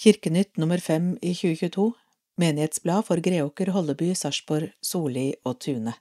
[0.00, 1.90] Kirkenytt nummer fem i 2022
[2.40, 5.92] Menighetsblad for Greåker, Holleby, Sarpsborg, Solli og Tune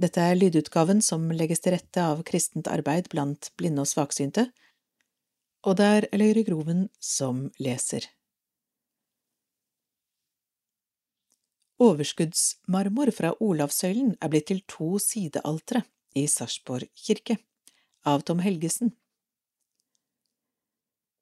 [0.00, 4.46] Dette er lydutgaven som legges til rette av kristent arbeid blant blinde og svaksynte,
[5.68, 8.08] og det er Løyre Groven som leser.
[11.76, 15.84] Overskuddsmarmor fra Olavsøylen er blitt til to sidealtre
[16.16, 17.42] i Sarpsborg kirke,
[18.08, 18.96] av Tom Helgesen.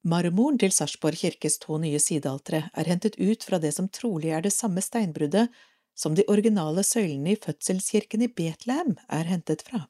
[0.05, 4.45] Marmoren til Sarpsborg kirkes to nye sidealtre er hentet ut fra det som trolig er
[4.45, 5.49] det samme steinbruddet
[5.96, 9.86] som de originale søylene i fødselskirken i Betlehem er hentet fra.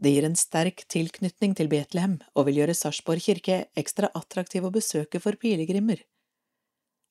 [0.00, 4.72] Det gir en sterk tilknytning til Betlehem og vil gjøre Sarpsborg kirke ekstra attraktiv å
[4.74, 6.00] besøke for pilegrimer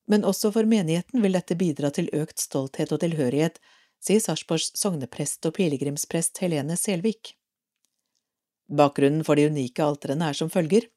[0.05, 3.59] men også for menigheten vil dette bidra til økt stolthet og tilhørighet,
[4.03, 7.35] sier Sarpsborgs sogneprest og pilegrimsprest Helene Selvik.
[8.73, 10.87] Bakgrunnen for de unike alterene er som følger.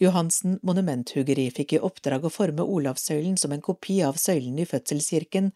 [0.00, 5.50] Johansen monumenthuggeri fikk i oppdrag å forme Olavssøylen som en kopi av søylen i fødselskirken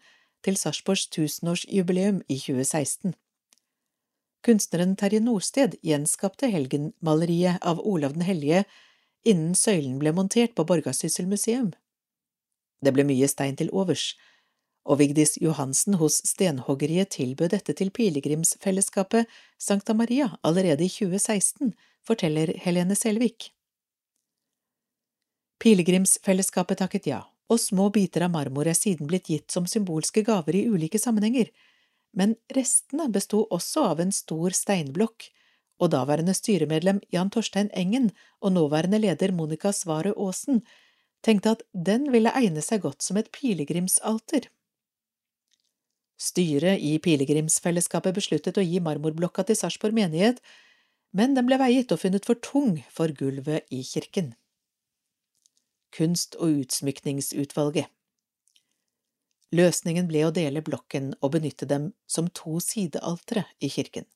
[0.45, 3.15] til Sarpsborgs tusenårsjubileum i 2016.
[4.45, 8.65] Kunstneren Terje Norsted gjenskapte helgenmaleriet av Olav den hellige
[9.25, 11.71] innen søylen ble montert på Borgarsyssel museum.
[12.85, 14.11] Det ble mye stein til overs,
[14.85, 19.25] og Vigdis Johansen hos Stenhoggeriet tilbød dette til pilegrimsfellesskapet
[19.57, 21.73] Sankta Maria allerede i 2016,
[22.05, 23.49] forteller Helene Selvik.
[25.61, 30.57] Pilegrimsfellesskapet takket ja, og små biter av marmor er siden blitt gitt som symbolske gaver
[30.57, 31.49] i ulike sammenhenger,
[32.15, 35.31] men restene besto også av en stor steinblokk,
[35.81, 40.61] og daværende styremedlem Jan Torstein Engen og nåværende leder Monica Svaret Aasen
[41.25, 44.47] tenkte at den ville egne seg godt som et pilegrimsalter.
[46.15, 50.39] Styret i pilegrimsfellesskapet besluttet å gi marmorblokka til Sarpsborg menighet,
[51.15, 54.33] men den ble veiet og funnet for tung for gulvet i kirken.
[55.95, 57.91] Kunst- og utsmykningsutvalget
[59.55, 64.07] Løsningen ble å dele blokken og benytte dem som to sidealtere i kirken.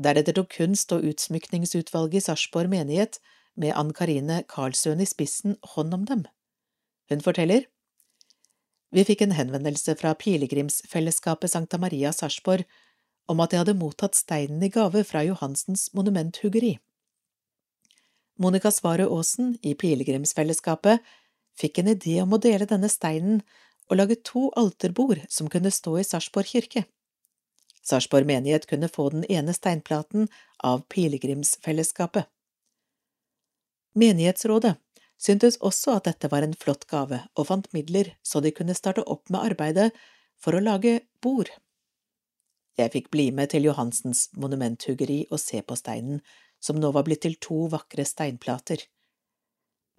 [0.00, 3.18] Deretter tok Kunst- og utsmykningsutvalget i Sarpsborg menighet
[3.60, 6.24] med Ann Karine Karlsøen i spissen, hånd om dem.
[7.10, 7.66] Hun forteller,
[8.90, 12.64] Vi fikk en henvendelse fra pilegrimsfellesskapet Sankta Maria Sarpsborg
[13.30, 16.78] om at de hadde mottatt steinen i gave fra Johansens monumenthuggeri.
[18.40, 21.04] Monica Svarø Aasen i pilegrimsfellesskapet
[21.60, 23.42] fikk en idé om å dele denne steinen
[23.90, 26.84] og lage to alterbord som kunne stå i Sarpsborg kirke.
[27.86, 30.28] Sarpsborg menighet kunne få den ene steinplaten
[30.66, 32.26] av pilegrimsfellesskapet.
[33.94, 34.76] Menighetsrådet
[35.20, 39.04] syntes også at dette var en flott gave, og fant midler så de kunne starte
[39.04, 39.90] opp med arbeidet
[40.40, 41.50] for å lage bord.
[42.80, 46.22] Jeg fikk bli med til Johansens monumenthuggeri og se på steinen,
[46.60, 48.82] som nå var blitt til to vakre steinplater.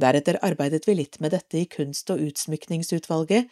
[0.01, 3.49] Deretter arbeidet vi litt med dette i kunst- og utsmykningsutvalget,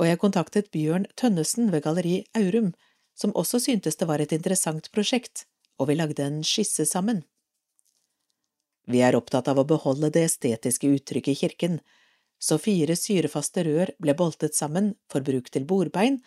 [0.00, 2.72] og jeg kontaktet Bjørn Tønnesen ved Galleri Aurum,
[3.16, 5.44] som også syntes det var et interessant prosjekt,
[5.80, 7.24] og vi lagde en skisse sammen.
[8.86, 11.78] Vi er opptatt av å beholde det estetiske uttrykket i kirken,
[12.38, 16.20] så fire syrefaste rør ble boltet sammen for bruk til bordbein,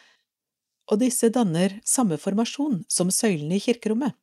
[0.89, 4.15] og disse danner samme formasjon som søylene i kirkerommet.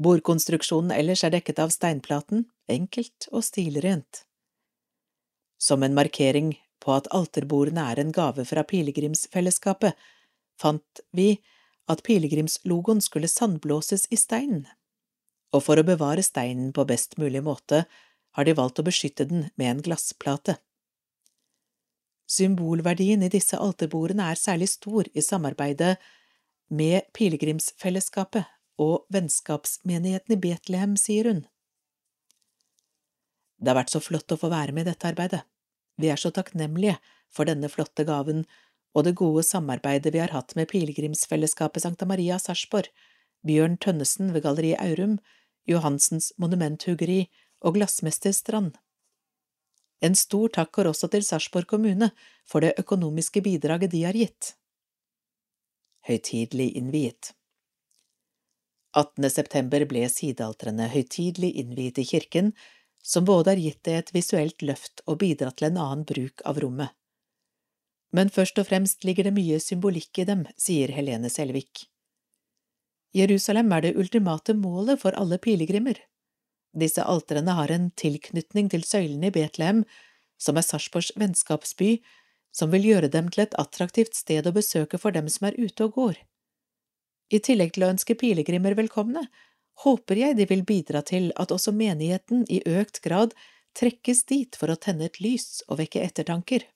[0.00, 4.24] Bordkonstruksjonen ellers er dekket av steinplaten, enkelt og stilrent.
[5.60, 9.94] Som en markering på at alterbordene er en gave fra pilegrimsfellesskapet,
[10.58, 11.36] fant vi
[11.86, 14.64] at pilegrimslogoen skulle sandblåses i steinen
[15.54, 17.84] og for å bevare steinen på best mulig måte
[18.34, 20.56] har de valgt å beskytte den med en glassplate.
[22.26, 25.94] Symbolverdien i disse alterbordene er særlig stor i samarbeidet
[26.72, 28.48] med pilegrimsfellesskapet
[28.80, 31.44] og vennskapsmenigheten i Betlehem, sier hun.
[33.60, 35.44] Det har vært så flott å få være med i dette arbeidet.
[36.00, 36.96] Vi er så takknemlige
[37.30, 38.42] for denne flotte gaven
[38.94, 42.90] og det gode samarbeidet vi har hatt med pilegrimsfellesskapet Sankta Maria Sarpsborg,
[43.46, 45.18] Bjørn Tønnesen ved Galleri Aurum,
[45.68, 47.24] Johansens monumenthuggeri
[47.64, 48.74] og glassmester Strand.
[50.04, 52.10] En stor takk går også til Sarpsborg kommune
[52.44, 54.52] for det økonomiske bidraget de har gitt.
[56.04, 57.32] Høytidelig innviet
[58.94, 59.30] 18.
[59.30, 62.52] september ble sidealtrene høytidelig innviet i kirken,
[63.02, 66.60] som både har gitt det et visuelt løft og bidratt til en annen bruk av
[66.62, 66.94] rommet.
[68.14, 71.88] Men først og fremst ligger det mye symbolikk i dem, sier Helene Selvik.
[73.14, 76.00] Jerusalem er det ultimate målet for alle pilegrimer.
[76.74, 79.84] Disse alterene har en tilknytning til søylene i Betlehem,
[80.38, 82.00] som er Sarpsborgs vennskapsby,
[82.54, 85.86] som vil gjøre dem til et attraktivt sted å besøke for dem som er ute
[85.86, 86.18] og går.
[87.30, 89.24] I tillegg til å ønske pilegrimer velkomne,
[89.82, 93.34] håper jeg de vil bidra til at også menigheten i økt grad
[93.74, 96.66] trekkes dit for å tenne et lys og vekke ettertanker.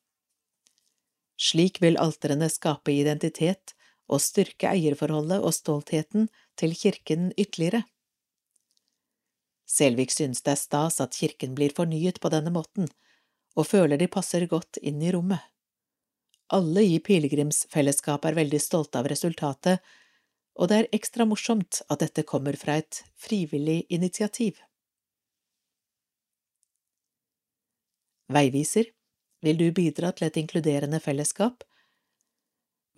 [1.38, 3.74] Slik vil alterene skape identitet
[4.08, 6.28] og styrke eierforholdet og stoltheten
[6.58, 7.84] til kirken ytterligere.
[9.68, 12.88] Selvik synes det er stas at kirken blir fornyet på denne måten,
[13.56, 15.42] og føler de passer godt inn i rommet.
[16.48, 19.84] Alle i pilegrimsfellesskapet er veldig stolte av resultatet,
[20.56, 24.56] og det er ekstra morsomt at dette kommer fra et frivillig initiativ.
[28.32, 28.88] Veiviser,
[29.44, 31.67] vil du bidra til et inkluderende fellesskap?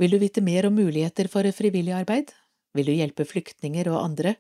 [0.01, 2.31] Vil du vite mer om muligheter for frivillig arbeid?
[2.73, 4.39] Vil du hjelpe flyktninger og andre?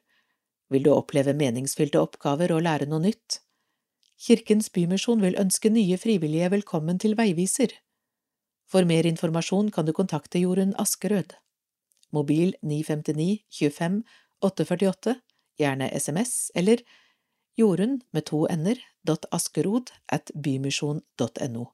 [0.72, 3.42] Vil du oppleve meningsfylte oppgaver og lære noe nytt?
[4.20, 7.74] Kirkens Bymisjon vil ønske nye frivillige velkommen til Veiviser.
[8.72, 11.36] For mer informasjon kan du kontakte Jorunn Askerød.
[12.10, 14.02] Mobil 959 25
[14.40, 15.18] 848,
[15.60, 16.80] gjerne SMS, eller
[17.60, 18.80] jorunn med to n-er
[19.32, 21.64] askerod at bymisjon.no.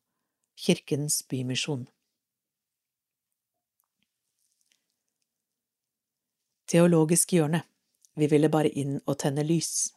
[0.58, 1.86] Kirkens Bymisjon.
[6.66, 7.60] Teologisk hjørne
[8.18, 9.92] Vi ville bare inn og tenne lys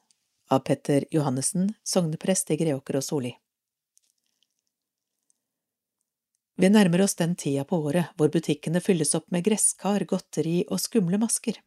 [0.54, 3.32] av Petter Johannessen, sogneprest i Greåker og Soli.
[6.60, 10.82] Vi nærmer oss den tida på året hvor butikkene fylles opp med gresskar, godteri og
[10.84, 11.58] skumle masker.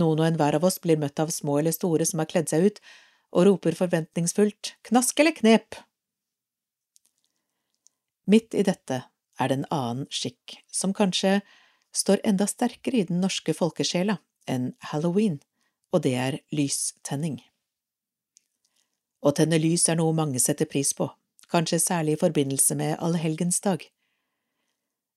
[0.00, 2.68] Noen og enhver av oss blir møtt av små eller store som har kledd seg
[2.68, 2.80] ut,
[3.36, 5.80] og roper forventningsfullt knask eller knep.
[8.30, 9.02] Midt i dette
[9.40, 11.40] er det en annen skikk, som kanskje
[11.92, 14.18] står enda sterkere i den norske folkesjela
[14.50, 15.40] enn halloween,
[15.92, 17.40] og det er lystenning.
[19.20, 21.10] Å tenne lys er noe mange setter pris på,
[21.52, 23.84] kanskje særlig i forbindelse med allehelgensdag.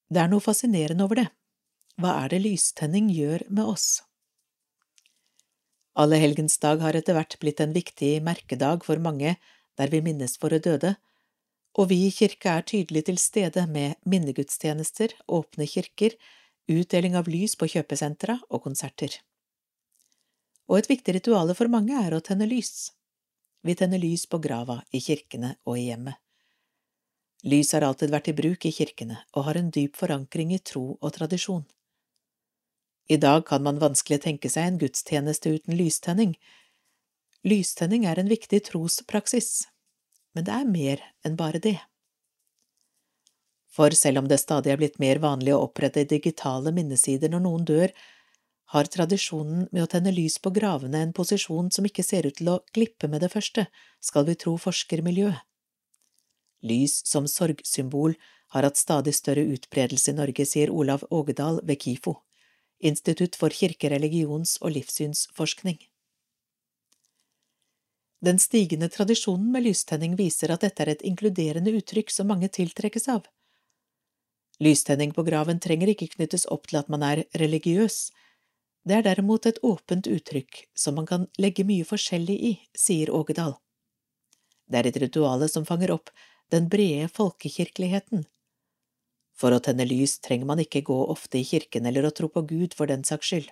[0.09, 1.29] Det er noe fascinerende over det.
[2.01, 3.87] Hva er det lystenning gjør med oss?
[5.93, 9.35] Allehelgensdag har etter hvert blitt en viktig merkedag for mange
[9.77, 10.95] der vi minnes våre døde,
[11.77, 16.13] og vi i kirka er tydelig til stede med minnegudstjenester, åpne kirker,
[16.67, 19.19] utdeling av lys på kjøpesentra og konserter.
[20.69, 22.91] Og et viktig rituale for mange er å tenne lys.
[23.63, 26.19] Vi tenner lys på grava, i kirkene og i hjemmet.
[27.43, 30.93] Lys har alltid vært i bruk i kirkene og har en dyp forankring i tro
[30.95, 31.65] og tradisjon.
[33.11, 36.37] I dag kan man vanskelig tenke seg en gudstjeneste uten lystenning.
[37.43, 39.65] Lystenning er en viktig trospraksis,
[40.31, 41.81] men det er mer enn bare det.
[43.73, 47.63] For selv om det stadig er blitt mer vanlig å opprette digitale minnesider når noen
[47.65, 47.93] dør,
[48.73, 52.51] har tradisjonen med å tenne lys på gravene en posisjon som ikke ser ut til
[52.53, 53.67] å glippe med det første,
[54.01, 55.41] skal vi tro forskermiljøet.
[56.63, 58.15] Lys som sorgsymbol
[58.55, 62.15] har hatt stadig større utbredelse i Norge, sier Olav Ågedal ved KIFO,
[62.83, 65.79] Institutt for kirke-, religions- og livssynsforskning.
[68.23, 73.09] Den stigende tradisjonen med lystenning viser at dette er et inkluderende uttrykk som mange tiltrekkes
[73.11, 73.25] av.
[74.63, 77.97] Lystenning på graven trenger ikke knyttes opp til at man er religiøs,
[78.87, 83.55] det er derimot et åpent uttrykk som man kan legge mye forskjellig i, sier Ågedal.
[84.67, 86.11] Det er et rituale som fanger opp
[86.51, 88.25] den brede folkekirkeligheten.
[89.33, 92.43] For å tenne lys trenger man ikke gå ofte i kirken eller å tro på
[92.47, 93.51] Gud for den saks skyld.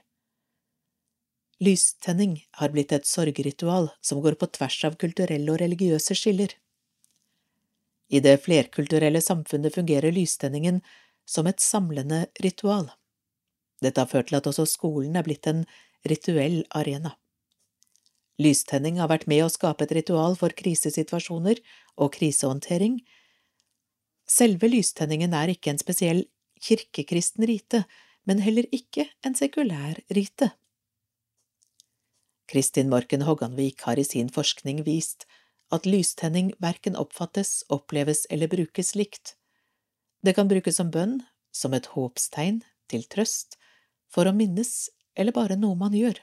[1.61, 6.55] Lystenning har blitt et sorgritual som går på tvers av kulturelle og religiøse skiller.
[8.11, 10.81] I det flerkulturelle samfunnet fungerer lystenningen
[11.25, 12.89] som et samlende ritual.
[13.81, 15.65] Dette har ført til at også skolen er blitt en
[16.07, 17.15] rituell arena.
[18.41, 21.59] Lystenning har vært med å skape et ritual for krisesituasjoner
[21.97, 23.01] og krisehåndtering.
[24.29, 26.23] Selve lystenningen er ikke en spesiell
[26.61, 27.83] kirkekristen rite,
[28.25, 30.51] men heller ikke en sekulær rite.
[32.51, 35.25] Kristin Morken Hogganvik har i sin forskning vist
[35.71, 39.37] at lystenning verken oppfattes, oppleves eller brukes likt.
[40.21, 42.61] Det kan brukes som bønn, som et håpstegn,
[42.91, 43.57] til trøst,
[44.11, 46.19] for å minnes eller bare noe man gjør.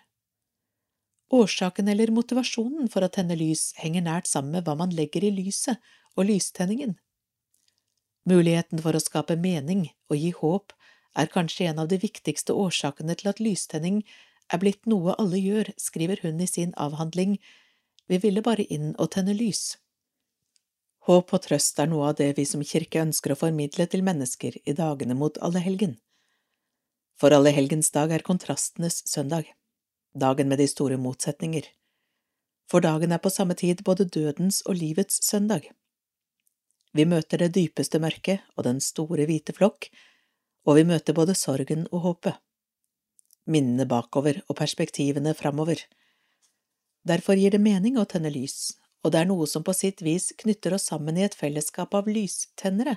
[1.35, 5.33] Årsaken eller motivasjonen for å tenne lys henger nært sammen med hva man legger i
[5.35, 5.77] lyset
[6.17, 6.97] og lystenningen.
[8.29, 10.73] Muligheten for å skape mening og gi håp
[11.19, 14.03] er kanskje en av de viktigste årsakene til at lystenning
[14.53, 17.37] er blitt noe alle gjør, skriver hun i sin avhandling
[18.09, 19.77] vi ville bare inn og tenne lys.
[21.09, 24.59] Håp og trøst er noe av det vi som kirke ønsker å formidle til mennesker
[24.69, 25.95] i dagene mot allehelgen.
[27.17, 29.49] For allehelgens dag er kontrastenes søndag,
[30.13, 31.65] dagen med de store motsetninger.
[32.69, 35.71] For dagen er på samme tid både dødens og livets søndag.
[36.93, 39.89] Vi møter det dypeste mørket og den store hvite flokk,
[40.69, 42.37] og vi møter både sorgen og håpet.
[43.49, 45.81] Minnene bakover og perspektivene framover
[47.09, 50.33] Derfor gir det mening å tenne lys, og det er noe som på sitt vis
[50.43, 52.97] knytter oss sammen i et fellesskap av lystennere.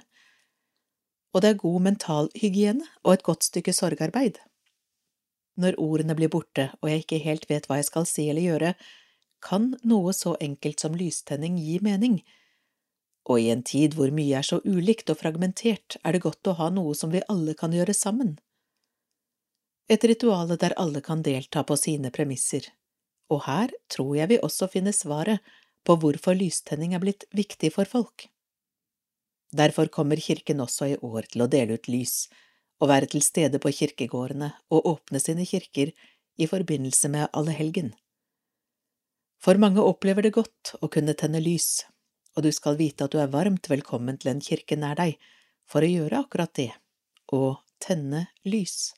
[1.31, 4.39] Og det er god mentalhygiene og et godt stykke sorgarbeid.
[5.62, 8.74] Når ordene blir borte og jeg ikke helt vet hva jeg skal si eller gjøre,
[9.41, 12.20] kan noe så enkelt som lystenning gi mening,
[13.29, 16.58] og i en tid hvor mye er så ulikt og fragmentert, er det godt å
[16.58, 18.36] ha noe som vi alle kan gjøre sammen.
[19.91, 22.65] Et rituale der alle kan delta på sine premisser,
[23.29, 25.41] og her tror jeg vi også finner svaret
[25.88, 28.28] på hvorfor lystenning er blitt viktig for folk.
[29.52, 32.30] Derfor kommer kirken også i år til å dele ut lys
[32.82, 35.92] og være til stede på kirkegårdene og åpne sine kirker
[36.42, 37.92] i forbindelse med allehelgen.
[39.42, 41.84] For mange opplever det godt å kunne tenne lys,
[42.38, 45.18] og du skal vite at du er varmt velkommen til en kirke nær deg
[45.70, 46.70] for å gjøre akkurat det,
[47.34, 48.94] å tenne lys.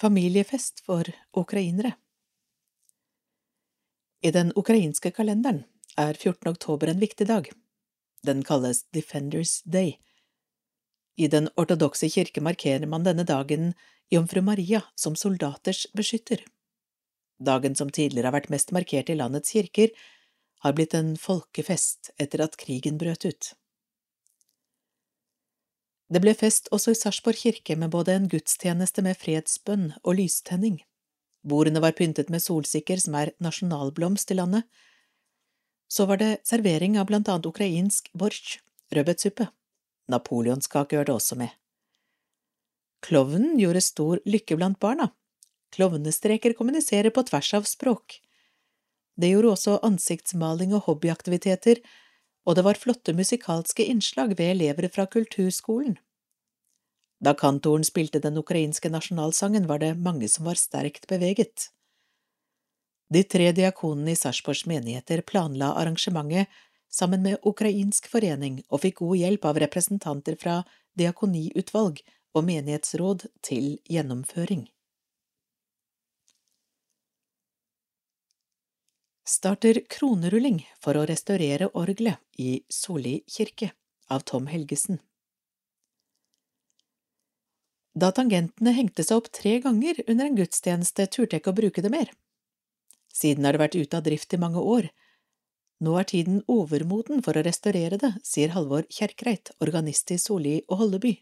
[0.00, 1.96] Familiefest for ukrainere
[4.20, 5.62] I den ukrainske kalenderen
[5.96, 6.50] er 14.
[6.50, 7.46] oktober en viktig dag.
[8.22, 9.94] Den kalles Defenders Day.
[11.16, 13.72] I den ortodokse kirke markerer man denne dagen
[14.12, 16.44] Jomfru Maria som soldaters beskytter.
[17.40, 19.88] Dagen som tidligere har vært mest markert i landets kirker,
[20.60, 23.54] har blitt en folkefest etter at krigen brøt ut.
[26.12, 30.82] Det ble fest også i Sarpsborg kirke med både en gudstjeneste med fredsbønn og lystenning.
[31.46, 34.66] Bordene var pyntet med solsikker, som er nasjonalblomst i landet,
[35.90, 38.60] så var det servering av blant annet ukrainsk borsj,
[38.94, 39.48] rødbetsuppe.
[40.10, 41.50] Napoleonskake hørte også med.
[43.02, 45.08] Klovnen gjorde stor lykke blant barna.
[45.74, 48.20] Klovnestreker kommuniserer på tvers av språk.
[49.20, 51.80] Det gjorde også ansiktsmaling og hobbyaktiviteter,
[52.46, 55.98] og det var flotte musikalske innslag ved elever fra kulturskolen.
[57.20, 61.68] Da kantoren spilte den ukrainske nasjonalsangen, var det mange som var sterkt beveget.
[63.12, 66.48] De tre diakonene i Sarpsborgs menigheter planla arrangementet
[66.90, 70.60] sammen med ukrainsk forening og fikk god hjelp av representanter fra
[70.98, 72.00] diakoniutvalg
[72.34, 74.68] og menighetsråd til gjennomføring.
[79.30, 83.70] Starter kronerulling for å restaurere orgelet i Soli kirke
[84.10, 84.98] av Tom Helgesen.
[87.94, 91.82] Da tangentene hengte seg opp tre ganger under en gudstjeneste, turte jeg ikke å bruke
[91.82, 92.12] det mer.
[93.10, 94.90] Siden har det vært ute av drift i mange år.
[95.82, 100.84] Nå er tiden overmoden for å restaurere det, sier Halvor Kjerkreit, organist i Solli og
[100.84, 101.16] Holleby.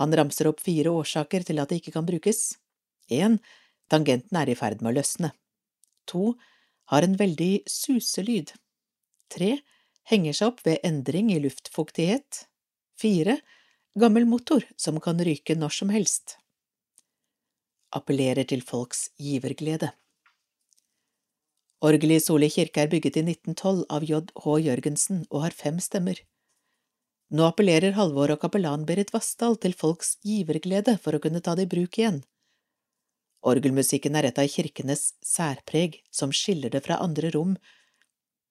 [0.00, 2.56] Han ramser opp fire årsaker til at det ikke kan brukes.
[3.12, 3.38] En,
[3.92, 5.30] tangenten er i ferd med å løsne.
[6.10, 6.32] To,
[6.90, 8.54] har en veldig suselyd.
[9.30, 9.58] Tre,
[10.08, 12.46] henger seg opp ved endring i luftfuktighet.
[12.98, 13.38] Fire,
[13.94, 16.38] gammel motor som kan ryke når som helst.
[17.92, 19.92] Appellerer til folks giverglede.
[21.82, 24.22] Orgelet i Soli kirke er bygget i 1912 av J.
[24.44, 24.58] H.
[24.64, 26.16] Jørgensen og har fem stemmer.
[27.32, 31.66] Nå appellerer Halvor og kapellan Berit Vassdal til folks giverglede for å kunne ta det
[31.66, 32.22] i bruk igjen.
[33.42, 37.56] Orgelmusikken er et av kirkenes særpreg som skiller det fra andre rom.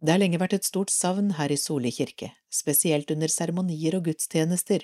[0.02, 4.10] Det har lenge vært et stort savn her i Soli kirke, spesielt under seremonier og
[4.10, 4.84] gudstjenester.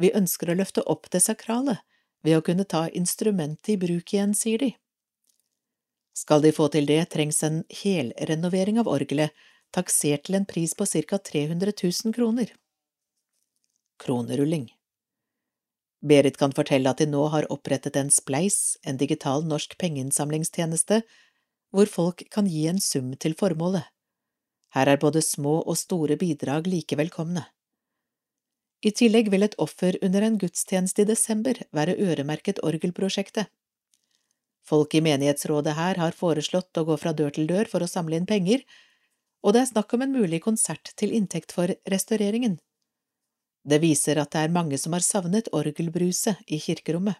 [0.00, 1.78] Vi ønsker å løfte opp det sakrale
[2.24, 4.72] ved å kunne ta instrumentet i bruk igjen, sier de.
[6.14, 9.34] Skal de få til det, trengs en helrenovering av orgelet,
[9.74, 12.54] taksert til en pris på ca 300 000 kroner.
[13.98, 14.70] Kronerulling
[16.04, 21.00] Berit kan fortelle at de nå har opprettet en Spleis, en digital norsk pengeinnsamlingstjeneste,
[21.72, 23.86] hvor folk kan gi en sum til formålet.
[24.76, 27.46] Her er både små og store bidrag like velkomne.
[28.82, 33.46] I tillegg vil et offer under en gudstjeneste i desember være øremerket orgelprosjektet.
[34.64, 38.16] Folk i menighetsrådet her har foreslått å gå fra dør til dør for å samle
[38.16, 38.64] inn penger,
[39.44, 42.56] og det er snakk om en mulig konsert til inntekt for restaureringen.
[43.64, 47.16] Det viser at det er mange som har savnet orgelbruset i kirkerommet.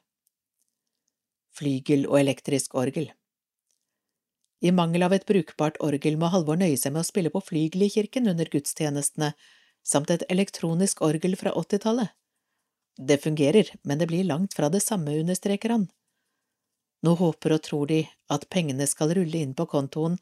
[1.55, 3.13] Flygel og elektrisk orgel
[4.65, 7.85] I mangel av et brukbart orgel må Halvor nøye seg med å spille på flygel
[7.87, 9.31] i kirken under gudstjenestene,
[9.85, 12.09] samt et elektronisk orgel fra åttitallet.
[12.97, 15.89] Det fungerer, men det blir langt fra det samme, understreker han.
[17.05, 20.17] Nå håper og tror de at pengene skal rulle inn på kontoen,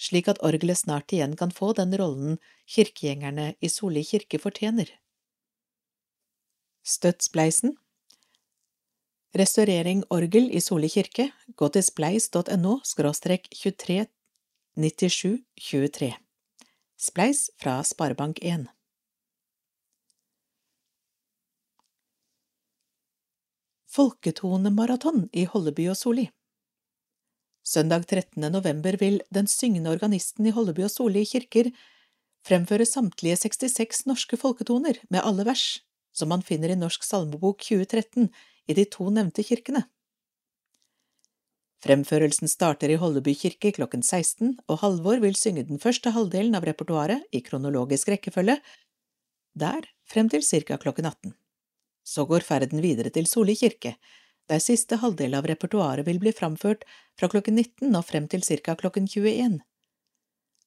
[0.00, 4.90] slik at orgelet snart igjen kan få den rollen kirkegjengerne i Solli kirke fortjener.
[6.82, 7.76] Støtt Spleisen
[9.34, 14.04] Restaurering orgel i Solli kirke, gå til spleis.no skråstrek 23
[14.76, 16.12] 97 23.
[16.98, 18.66] Spleis fra Sparebank1
[23.94, 26.24] Folketonemaraton i Holleby og Soli
[27.62, 28.42] Søndag 13.
[28.50, 31.68] november vil den syngende organisten i Holleby og Soli kirker
[32.42, 38.26] fremføre samtlige 66 norske folketoner med alle vers, som man finner i Norsk salmebok 2013
[38.66, 39.84] i de to nevnte kirkene.
[41.86, 46.66] Fremførelsen starter i Holleby kirke klokken 16, og Halvor vil synge den første halvdelen av
[46.66, 48.58] repertoaret i kronologisk rekkefølge,
[49.54, 50.82] der frem til ca.
[50.82, 51.38] klokken 18.
[52.04, 53.96] Så går ferden videre til Soli kirke,
[54.48, 56.84] der siste halvdel av repertoaret vil bli framført
[57.18, 58.74] fra klokken 19 og frem til ca.
[58.76, 59.62] klokken 21.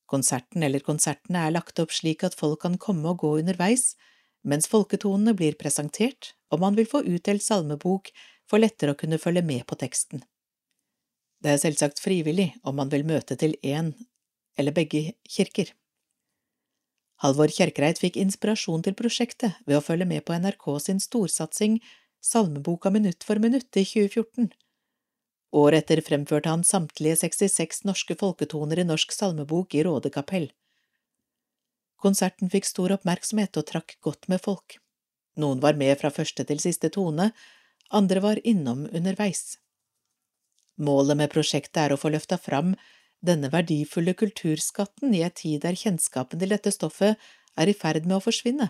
[0.07, 3.93] Konserten eller konsertene er lagt opp slik at folk kan komme og gå underveis,
[4.41, 8.09] mens folketonene blir presentert og man vil få utdelt salmebok
[8.47, 10.23] for lettere å kunne følge med på teksten.
[11.43, 13.91] Det er selvsagt frivillig om man vil møte til én
[14.57, 15.69] eller begge kirker.
[17.23, 21.79] Halvor Kjerkreit fikk inspirasjon til prosjektet ved å følge med på NRK sin storsatsing
[22.21, 24.51] Salmeboka minutt for minutt i 2014.
[25.57, 30.49] Året etter fremførte han samtlige 66 norske folketoner i Norsk salmebok i Råde kapell.
[31.97, 34.77] Konserten fikk stor oppmerksomhet og trakk godt med folk.
[35.41, 37.31] Noen var med fra første til siste tone,
[37.89, 39.57] andre var innom underveis.
[40.77, 42.75] Målet med prosjektet er å få løfta fram
[43.25, 47.17] denne verdifulle kulturskatten i ei tid der kjennskapen til dette stoffet
[47.57, 48.69] er i ferd med å forsvinne.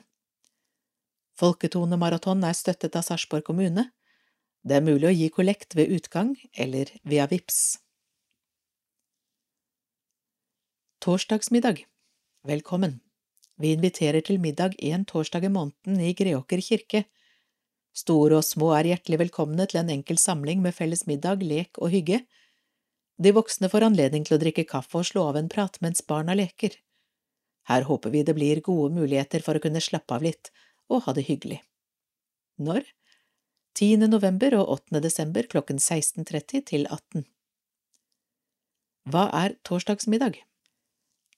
[1.38, 3.90] Folketonemaraton er støttet av Sarpsborg kommune.
[4.66, 7.78] Det er mulig å gi kollekt ved utgang eller via VIPS.
[11.04, 11.86] Torsdagsmiddag
[12.48, 13.02] Velkommen.
[13.58, 17.04] Vi inviterer til middag en torsdag i måneden i Greåker kirke.
[17.98, 21.94] Store og små er hjertelig velkomne til en enkel samling med felles middag, lek og
[21.94, 22.22] hygge.
[23.18, 26.36] De voksne får anledning til å drikke kaffe og slå av en prat mens barna
[26.38, 26.76] leker.
[27.68, 30.52] Her håper vi det blir gode muligheter for å kunne slappe av litt
[30.88, 31.60] og ha det hyggelig.
[32.62, 32.86] Når?
[33.78, 34.06] 10.
[34.10, 35.02] november og 8.
[35.04, 37.26] desember klokken 16.30 til 18.
[39.08, 40.40] Hva er torsdagsmiddag?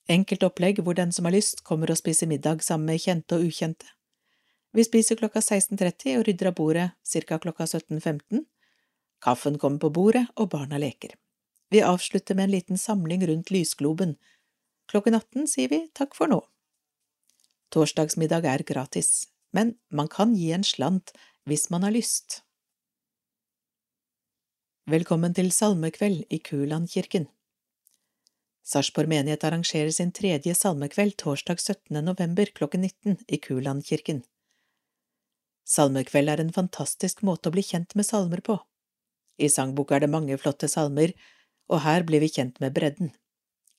[0.09, 3.45] Enkelt opplegg hvor den som har lyst, kommer og spiser middag sammen med kjente og
[3.45, 3.85] ukjente.
[4.73, 7.39] Vi spiser klokka 16.30 og rydder av bordet ca.
[7.41, 8.45] klokka 17.15.
[9.21, 11.15] Kaffen kommer på bordet, og barna leker.
[11.69, 14.15] Vi avslutter med en liten samling rundt lysgloben.
[14.91, 16.41] Klokken 18 sier vi takk for nå.
[17.69, 21.13] Torsdagsmiddag er gratis, men man kan gi en slant
[21.45, 22.41] hvis man har lyst.
[24.89, 27.29] Velkommen til salmekveld i Kulandkirken.
[28.65, 32.01] Sarpsborg menighet arrangerer sin tredje salmekveld torsdag 17.
[32.01, 34.23] november klokken 19 i Kulandkirken.
[35.69, 38.57] Salmekveld er en fantastisk måte å bli kjent med salmer på.
[39.37, 41.13] I sangboka er det mange flotte salmer,
[41.69, 43.13] og her blir vi kjent med bredden.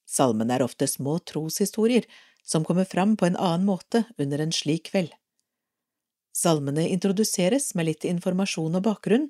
[0.06, 2.06] Salmene er ofte små troshistorier
[2.46, 5.12] som kommer fram på en annen måte under en slik kveld.
[6.34, 9.28] Salmene introduseres med litt informasjon og bakgrunn,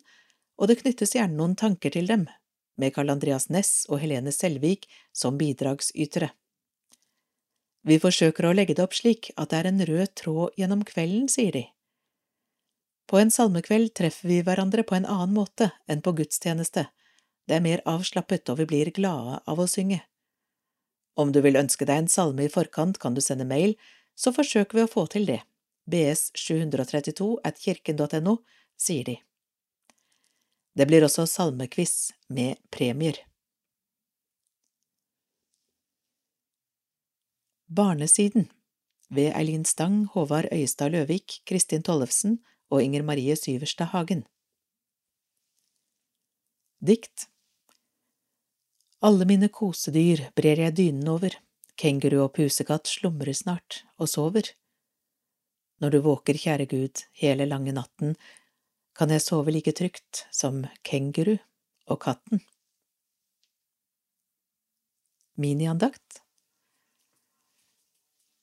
[0.60, 2.26] og det knyttes gjerne noen tanker til dem,
[2.76, 6.30] med Karl Andreas Næss og Helene Selvik som bidragsytere.
[7.88, 11.28] Vi forsøker å legge det opp slik at det er en rød tråd gjennom kvelden,
[11.32, 11.64] sier de.
[13.08, 16.86] På en salmekveld treffer vi hverandre på en annen måte enn på gudstjeneste,
[17.50, 20.04] det er mer avslappet, og vi blir glade av å synge.
[21.18, 23.74] Om du vil ønske deg en salme i forkant, kan du sende mail,
[24.14, 25.40] så forsøker vi å få til det.
[25.90, 28.36] bs732 at kirken.no,
[28.78, 29.16] sier de.
[30.78, 33.18] Det blir også salmekviss med premier.
[37.66, 38.46] Barnesiden
[39.10, 42.38] ved Eileen Stang, Håvard Øyestad Løvik, Kristin Tollefsen
[42.70, 44.22] og Inger Marie Syverstad Hagen.
[46.78, 47.26] Dikt
[49.00, 51.34] alle mine kosedyr brer jeg dynen over,
[51.80, 54.52] kenguru og pusekatt slumrer snart og sover.
[55.80, 58.16] Når du våker, kjære Gud, hele lange natten,
[58.92, 61.38] kan jeg sove like trygt som kenguru
[61.88, 62.42] og katten.
[65.40, 66.20] Miniandakt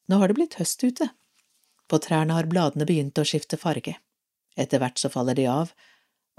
[0.09, 1.09] Nå har det blitt høst ute.
[1.87, 3.93] På trærne har bladene begynt å skifte farge.
[4.57, 5.73] Etter hvert så faller de av,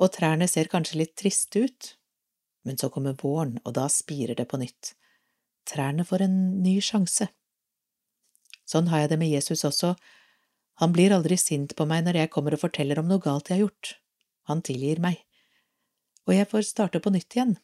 [0.00, 1.90] og trærne ser kanskje litt triste ut,
[2.68, 4.92] men så kommer våren, og da spirer det på nytt.
[5.68, 7.30] Trærne får en ny sjanse.
[8.68, 9.94] Sånn har jeg det med Jesus også.
[10.82, 13.58] Han blir aldri sint på meg når jeg kommer og forteller om noe galt jeg
[13.58, 13.94] har gjort.
[14.52, 15.18] Han tilgir meg.
[16.28, 17.56] Og jeg får starte på nytt igjen.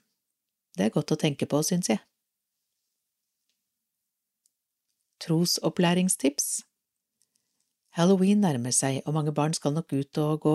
[0.74, 2.00] Det er godt å tenke på, syns jeg.
[5.24, 6.64] Trosopplæringstips
[7.94, 10.54] Halloween nærmer seg, og mange barn skal nok ut og gå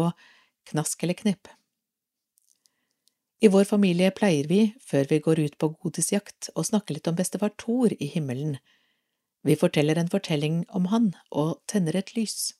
[0.73, 1.47] knask eller knipp.
[3.39, 7.15] I vår familie pleier vi, før vi går ut på godisjakt, å snakke litt om
[7.15, 8.57] bestefar Thor i himmelen.
[9.47, 12.53] Vi forteller en fortelling om han og tenner et lys.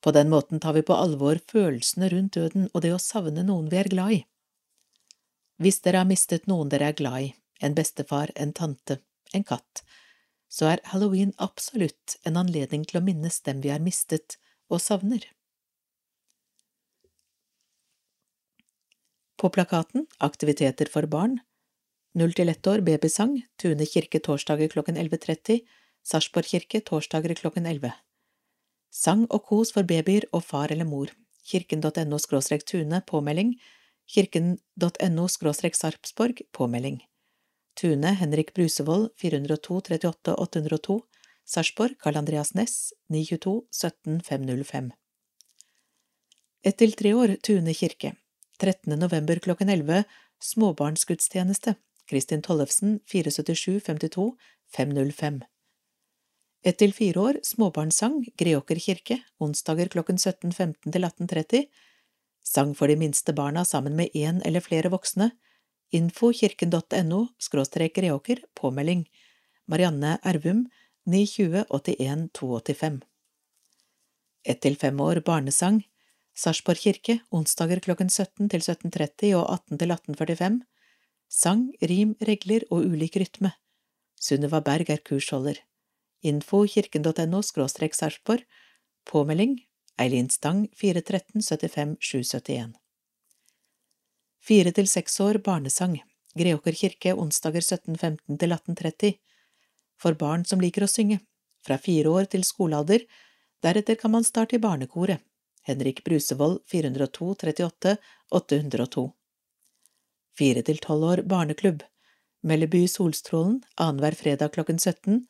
[0.00, 3.68] På den måten tar vi på alvor følelsene rundt døden og det å savne noen
[3.72, 4.22] vi er glad i.
[5.60, 8.98] Hvis dere har mistet noen dere er glad i, en bestefar, en tante,
[9.36, 9.84] en katt,
[10.48, 14.38] så er halloween absolutt en anledning til å minnes dem vi har mistet
[14.72, 15.24] og savner.
[19.44, 21.34] På plakaten Aktiviteter for barn.
[22.16, 23.34] Null til ett år babysang.
[23.60, 25.58] Tune kirke torsdager klokken 11.30
[26.00, 27.90] Sarpsborg kirke torsdager klokken 11
[28.88, 31.12] Sang og kos for babyer og far eller mor.
[31.44, 32.18] Kirken.no
[32.64, 33.60] Tune påmelding.
[34.08, 37.02] Kirken.no Sarpsborg påmelding.
[37.76, 41.00] Tune Henrik Brusevold 402 38 802
[41.44, 44.92] Sarpsborg Karl Andreas Næss 922 17 505
[46.64, 48.23] Ett til tre år Tune kirke
[48.58, 48.98] 13.
[48.98, 50.04] november klokken 11
[50.42, 51.74] Småbarnsgudstjeneste.
[52.06, 54.32] Kristin Tollefsen 477 52
[54.76, 55.40] 505
[56.64, 61.64] Ett til fire år Småbarnssang Greåker kirke onsdager klokken 17.15 til 18.30
[62.44, 65.30] Sang for de minste barna sammen med én eller flere voksne.
[65.92, 69.06] Info kirken.no skråstrek Greåker påmelding.
[69.66, 70.66] Marianne Ervum
[71.06, 73.00] 920 81 285
[74.44, 75.80] Ett til fem år barnesang
[76.34, 80.56] Sarpsborg kirke, onsdager klokken 17 til 17.30 og 18 til 18.45.
[81.30, 83.52] Sang, rim, regler og ulik rytme.
[84.20, 85.60] Sunniva Berg er kursholder.
[86.22, 88.42] Info kirken.no skråstrek Sarpsborg.
[89.06, 89.60] Påmelding
[90.00, 92.72] Eileen Stang 413 75 771.
[94.40, 96.00] Fire til seks år barnesang.
[96.34, 99.12] Greåker kirke, onsdager 17.15 til 18.30.
[99.96, 101.20] For barn som liker å synge.
[101.64, 103.06] Fra fire år til skolealder.
[103.62, 105.22] Deretter kan man starte i barnekoret.
[105.64, 107.96] Henrik Brusevold 402 38
[108.30, 109.04] 802
[110.38, 111.84] Fire til tolv år barneklubb.
[112.44, 115.22] Melleby Solstrålen annenhver fredag klokken 17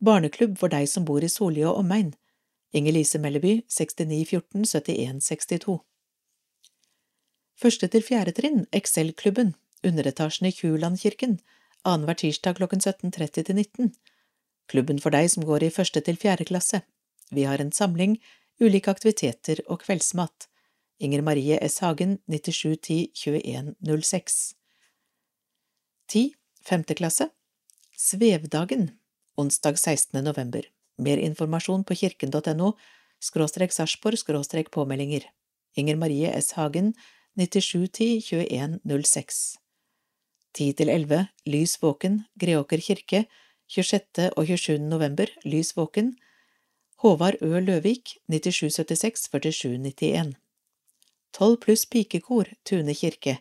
[0.00, 2.14] Barneklubb for deg som bor i Solli og omegn
[2.76, 5.76] Inger-Lise Melleby 69 14 71 62
[7.56, 9.54] Første til fjerde trinn Excel-klubben.
[9.84, 11.38] Underetasjen i Kulandkirken
[11.84, 13.92] annenhver tirsdag klokken 17.30 til 19
[14.72, 16.80] Klubben for deg som går i første til fjerde klasse.
[17.30, 18.16] Vi har en samling
[18.60, 20.48] ulike aktiviteter og kveldsmat.
[20.98, 21.80] Inger Marie S.
[21.84, 24.54] Hagen, 9710 2106
[26.08, 26.30] 10.
[26.64, 27.28] Femte klasse
[27.96, 28.88] Svevdagen
[29.36, 30.24] Onsdag 16.
[30.24, 30.64] november
[30.96, 32.72] Mer informasjon på kirken.no
[33.20, 35.28] skråstrek Sarpsborg skråstrek påmeldinger
[35.76, 36.54] Inger Marie S.
[36.56, 36.94] Hagen
[37.36, 39.42] 9710 2106
[40.56, 43.26] 10 til 11 Lys våken Greåker kirke
[43.68, 44.30] 26.
[44.32, 44.78] og 27.
[44.80, 46.14] november Lys våken
[47.04, 47.60] Håvard Ø.
[47.60, 50.34] Løvik 9776 4791
[51.36, 53.38] 12 pluss pikekor Tune kirke.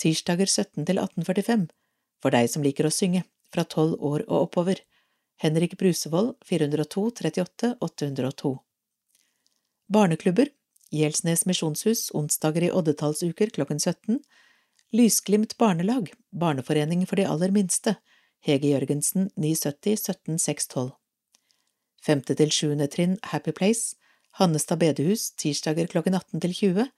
[0.00, 1.68] Tirsdager 17 til 1845
[2.24, 4.80] for deg som liker å synge, fra 12 år og oppover.
[5.44, 8.54] Henrik Brusevold 402 38 802
[9.92, 10.48] Barneklubber.
[10.94, 14.20] Gjelsnes misjonshus onsdager i oddetallsuker klokken 17
[14.94, 17.96] Lysglimt barnelag Barneforening for de aller minste.
[18.46, 20.94] Hege Jørgensen 970 17 612
[22.04, 23.96] Femte til sjuende trinn Happy Place,
[24.36, 26.88] Hannestad bedehus, tirsdager klokken 18 til 20,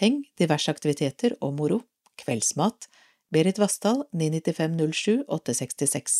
[0.00, 1.82] heng, diverse aktiviteter og moro,
[2.22, 2.86] kveldsmat,
[3.34, 6.14] Berit Vassdal 99507 866.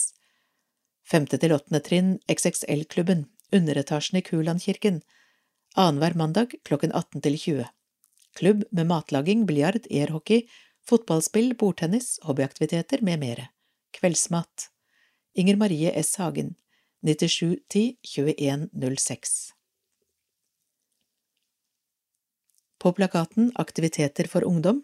[1.07, 5.01] Femte til åttende trinn XXL-klubben, underetasjen i Kulandkirken,
[5.79, 7.71] annenhver mandag klokken 18 til 20.
[8.37, 10.43] Klubb med matlaging, biljard, airhockey,
[10.85, 13.49] fotballspill, bordtennis, hobbyaktiviteter med mere.
[13.97, 14.69] Kveldsmat.
[15.39, 16.17] Inger Marie S.
[16.21, 16.57] Hagen
[17.07, 19.53] 97 10 21 06
[22.79, 24.81] På plakaten Aktiviteter for ungdom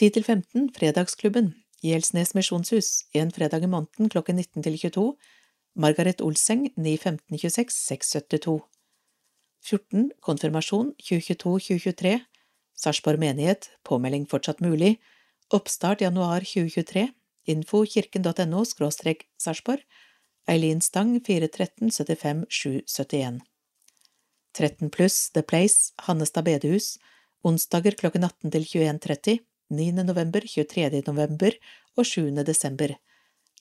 [0.00, 5.06] 10–15 Fredagsklubben Gjelsnes misjonshus en fredag i måneden klokken 19 til 22
[5.86, 8.60] Margaret Olseng 91526 672
[9.64, 12.16] 14 Konfirmasjon 2022–2023
[12.76, 14.98] Sarpsborg menighet påmelding fortsatt mulig
[15.48, 17.08] Oppstart januar 2023
[17.56, 19.80] Info kirken.no skråstrek Sarpsborg
[20.48, 23.40] Eileen Stang 413 75 771
[24.52, 26.98] 13 pluss The Place, Hannestad bedehus,
[27.42, 29.38] onsdager klokken 18 til 21.30,
[29.70, 29.92] 9.
[30.02, 31.02] november, 23.
[31.06, 31.54] november
[31.96, 32.30] og 7.
[32.44, 32.96] desember.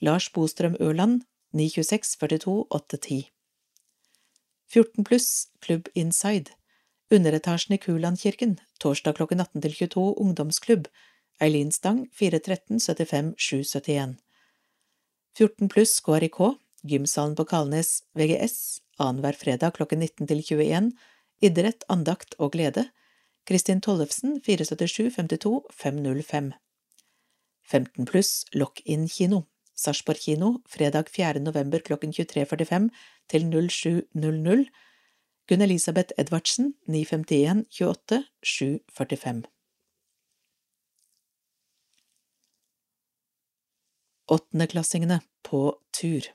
[0.01, 1.21] Lars Bostrøm Ørland,
[1.53, 3.29] 926 42 810
[4.71, 6.55] 14 pluss Klubb Inside,
[7.11, 10.87] underetasjen i Kulandkirken, torsdag klokken 18 til 22, ungdomsklubb,
[11.41, 14.17] Eileen Stang, 413 75 771
[15.37, 16.39] 14 pluss KRIK,
[16.87, 20.91] Gymsalen på Kalnes VGS annenhver fredag klokken 19 til 21,
[21.41, 22.87] idrett, andakt og glede,
[23.45, 26.51] Kristin Tollefsen 477 52 505
[27.71, 29.43] 15 pluss Lock-in kino,
[29.75, 31.39] Sarpsborg kino, fredag 4.
[31.39, 32.89] november klokken 23.45
[33.29, 34.65] til 07.00,
[35.47, 39.41] Gunn Elisabeth Edvardsen 951 28 745
[44.31, 46.29] Åttendeklassingene på tur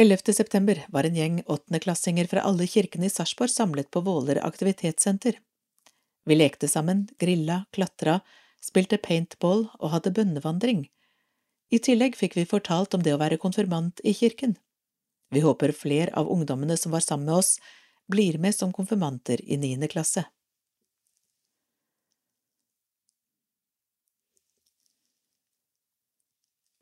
[0.00, 0.32] 11.
[0.32, 5.40] september var en gjeng åttendeklassinger fra alle kirkene i Sarpsborg samlet på Våler aktivitetssenter.
[6.24, 8.20] Vi lekte sammen, grilla, klatra,
[8.62, 10.84] spilte paintball og hadde bønnevandring.
[11.74, 14.54] I tillegg fikk vi fortalt om det å være konfirmant i kirken.
[15.34, 17.56] Vi håper flere av ungdommene som var sammen med oss,
[18.06, 20.28] blir med som konfirmanter i niende klasse.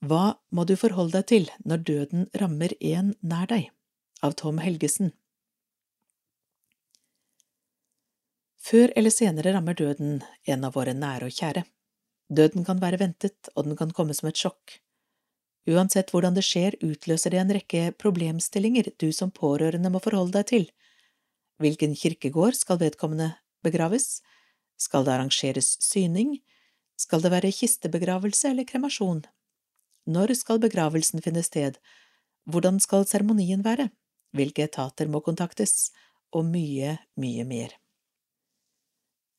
[0.07, 3.71] Hva må du forholde deg til når døden rammer en nær deg?
[4.25, 5.12] av Tom Helgesen
[8.66, 11.62] Før eller senere rammer døden en av våre nære og kjære.
[12.27, 14.81] Døden kan være ventet, og den kan komme som et sjokk.
[15.71, 20.51] Uansett hvordan det skjer, utløser det en rekke problemstillinger du som pårørende må forholde deg
[20.51, 20.66] til.
[21.62, 24.21] Hvilken kirkegård skal vedkommende begraves?
[24.83, 26.40] Skal det arrangeres syning?
[26.99, 29.23] Skal det være kistebegravelse eller kremasjon?
[30.07, 31.81] Når skal begravelsen finne sted?
[32.47, 33.88] Hvordan skal seremonien være?
[34.37, 35.90] Hvilke etater må kontaktes?
[36.31, 37.75] Og mye, mye mer.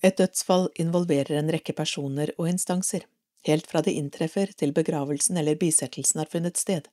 [0.03, 3.07] Et dødsfall involverer en rekke personer og instanser,
[3.47, 6.87] helt fra det inntreffer til begravelsen eller bisettelsen har funnet sted.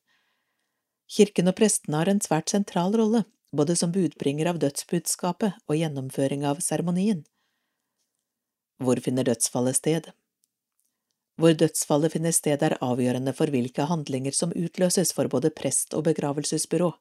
[1.11, 6.47] Kirken og prestene har en svært sentral rolle, både som budbringer av dødsbudskapet og gjennomføring
[6.49, 7.25] av seremonien.
[8.83, 10.11] Hvor finner dødsfallet sted?
[11.41, 16.07] Hvor dødsfallet finner sted er avgjørende for hvilke handlinger som utløses for både prest og
[16.07, 16.93] begravelsesbyrå.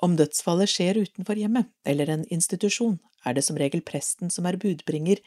[0.00, 4.56] Om dødsfallet skjer utenfor hjemmet eller en institusjon, er det som regel presten som er
[4.56, 5.20] budbringer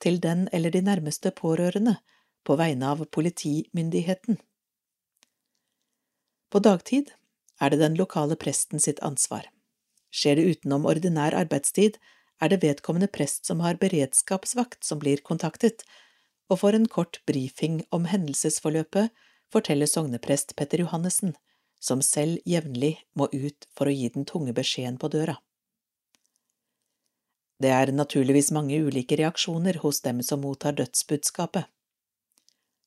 [0.00, 1.98] til den eller de nærmeste pårørende
[2.44, 4.38] på vegne av politimyndigheten.
[6.48, 7.12] På dagtid
[7.60, 9.44] er det den lokale presten sitt ansvar.
[10.14, 11.98] Skjer det utenom ordinær arbeidstid,
[12.40, 15.84] er det vedkommende prest som har beredskapsvakt som blir kontaktet,
[16.50, 19.10] og for en kort brifing om hendelsesforløpet
[19.52, 21.34] forteller sogneprest Petter Johannessen,
[21.80, 25.36] som selv jevnlig må ut for å gi den tunge beskjeden på døra.
[27.60, 31.68] Det er naturligvis mange ulike reaksjoner hos dem som mottar dødsbudskapet.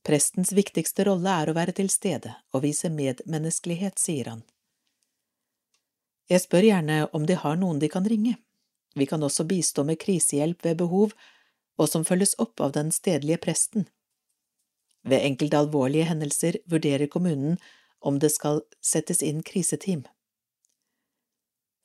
[0.08, 4.43] Prestens viktigste rolle er å være til stede og vise medmenneskelighet, sier han.
[6.28, 8.36] Jeg spør gjerne om de har noen de kan ringe.
[8.96, 11.13] Vi kan også bistå med krisehjelp ved behov
[11.78, 13.88] og som følges opp av den stedlige presten.
[15.08, 17.58] Ved enkelte alvorlige hendelser vurderer kommunen
[18.00, 20.04] om det skal settes inn kriseteam.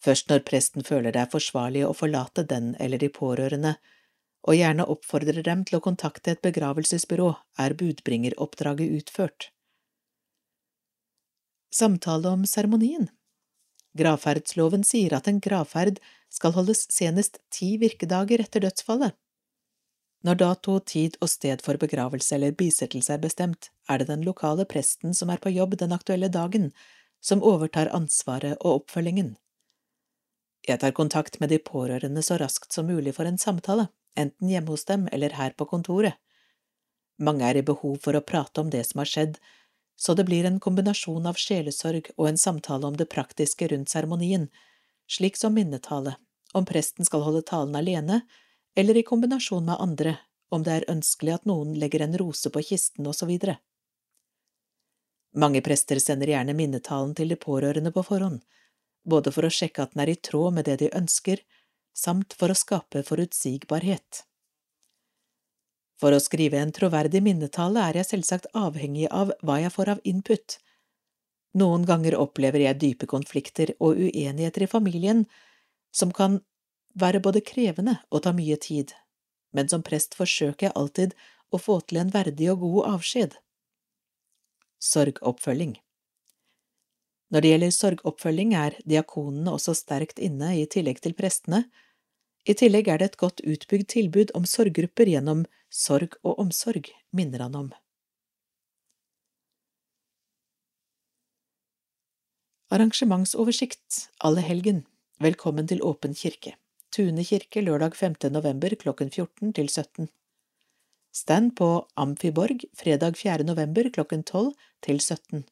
[0.02, 3.76] Først når presten føler det er forsvarlig å forlate den eller de pårørende,
[4.42, 7.28] og gjerne oppfordrer dem til å kontakte et begravelsesbyrå,
[7.62, 9.52] er budbringeroppdraget utført.
[11.72, 13.06] Samtale om seremonien
[13.96, 16.00] Gravferdsloven sier at en gravferd
[16.32, 19.14] skal holdes senest ti virkedager etter dødsfallet.
[20.22, 24.66] Når dato, tid og sted for begravelse eller bisettelse er bestemt, er det den lokale
[24.70, 26.70] presten som er på jobb den aktuelle dagen,
[27.22, 29.34] som overtar ansvaret og oppfølgingen.
[30.68, 34.70] Jeg tar kontakt med de pårørende så raskt som mulig for en samtale, enten hjemme
[34.70, 36.14] hos dem eller her på kontoret.
[37.18, 39.40] Mange er i behov for å prate om det som har skjedd,
[39.98, 44.46] så det blir en kombinasjon av sjelesorg og en samtale om det praktiske rundt seremonien,
[45.10, 46.14] slik som minnetale,
[46.54, 48.22] om presten skal holde talen alene
[48.74, 50.16] eller i kombinasjon med andre,
[50.48, 53.58] om det er ønskelig at noen legger en rose på kisten og så videre.
[55.36, 58.42] Mange prester sender gjerne minnetalen til de pårørende på forhånd,
[59.08, 61.40] både for å sjekke at den er i tråd med det de ønsker,
[61.96, 64.24] samt for å skape forutsigbarhet.
[66.00, 70.04] For å skrive en troverdig minnetale er jeg selvsagt avhengig av hva jeg får av
[70.08, 70.56] input.
[71.60, 75.26] Noen ganger opplever jeg dype konflikter og uenigheter i familien
[75.94, 76.40] som kan
[76.98, 78.92] være både krevende og ta mye tid,
[79.52, 81.14] men som prest forsøker jeg alltid
[81.52, 83.36] å få til en verdig og god avskjed.
[84.82, 85.76] Sorgoppfølging
[87.32, 91.64] Når det gjelder sorgoppfølging, er diakonene også sterkt inne i tillegg til prestene.
[92.44, 97.46] I tillegg er det et godt utbygd tilbud om sorggrupper gjennom Sorg og omsorg, minner
[97.46, 97.70] han om.
[102.72, 104.82] Arrangementsoversikt Allehelgen
[105.22, 106.56] Velkommen til Åpen kirke
[106.92, 108.18] Tune kirke lørdag 5.
[108.34, 110.10] november klokken 14 til 17.
[111.16, 113.46] Stand på Amfiborg fredag 4.
[113.48, 114.50] november klokken 12
[114.84, 115.46] til 17.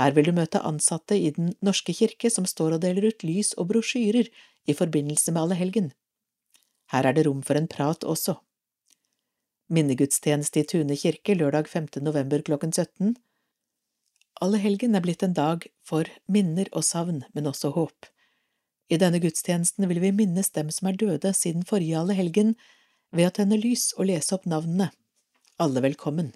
[0.00, 3.52] Her vil du møte ansatte i Den norske kirke som står og deler ut lys
[3.60, 4.32] og brosjyrer
[4.64, 5.92] i forbindelse med Allehelgen.
[6.88, 8.38] Her er det rom for en prat også.
[9.68, 12.00] Minnegudstjeneste i Tune kirke lørdag 5.
[12.00, 13.18] november klokken 17.
[14.40, 18.15] Allehelgen er blitt en dag for minner og savn, men også håp.
[18.86, 22.54] I denne gudstjenesten vil vi minnes dem som er døde siden forrige allehelgen,
[23.14, 24.90] ved å tenne lys og lese opp navnene.
[25.62, 26.32] Alle velkommen.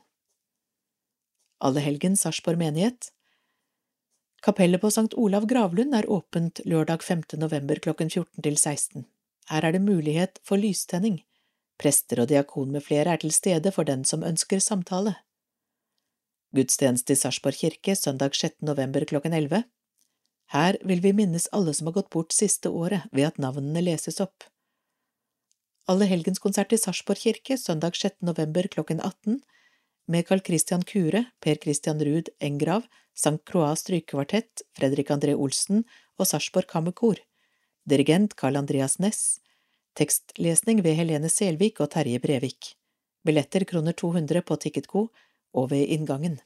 [1.60, 3.10] Allehelgen Sarpsborg menighet.
[4.40, 5.12] Kapellet på St.
[5.20, 7.26] Olav gravlund er åpent lørdag 5.
[7.42, 9.04] november klokken 14 til 16.
[9.50, 11.20] Her er det mulighet for lystenning.
[11.80, 15.18] Prester og diakon med flere er til stede for den som ønsker samtale.
[16.56, 18.62] Gudstjeneste i Sarpsborg kirke søndag 6.
[18.64, 19.62] november klokken 11.
[20.50, 24.18] Her vil vi minnes alle som har gått bort siste året ved at navnene leses
[24.22, 24.42] opp.
[25.90, 28.16] Allehelgenskonsert i Sarpsborg kirke søndag 6.
[28.26, 29.38] november klokken 18
[30.10, 33.38] med Carl Christian Kure, Per Christian Ruud Engrav, St.
[33.46, 35.84] Croix strykekvartett, Fredrik André Olsen
[36.18, 37.22] og Sarpsborg Kammerkor,
[37.86, 39.38] dirigent Carl Andreas Næss,
[39.94, 42.74] tekstlesning ved Helene Selvik og Terje Brevik,
[43.22, 45.08] billetter kroner 200 på Ticketco
[45.54, 46.40] og ved inngangen.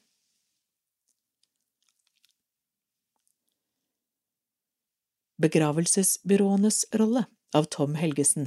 [5.45, 8.47] Begravelsesbyråenes rolle av Tom Helgesen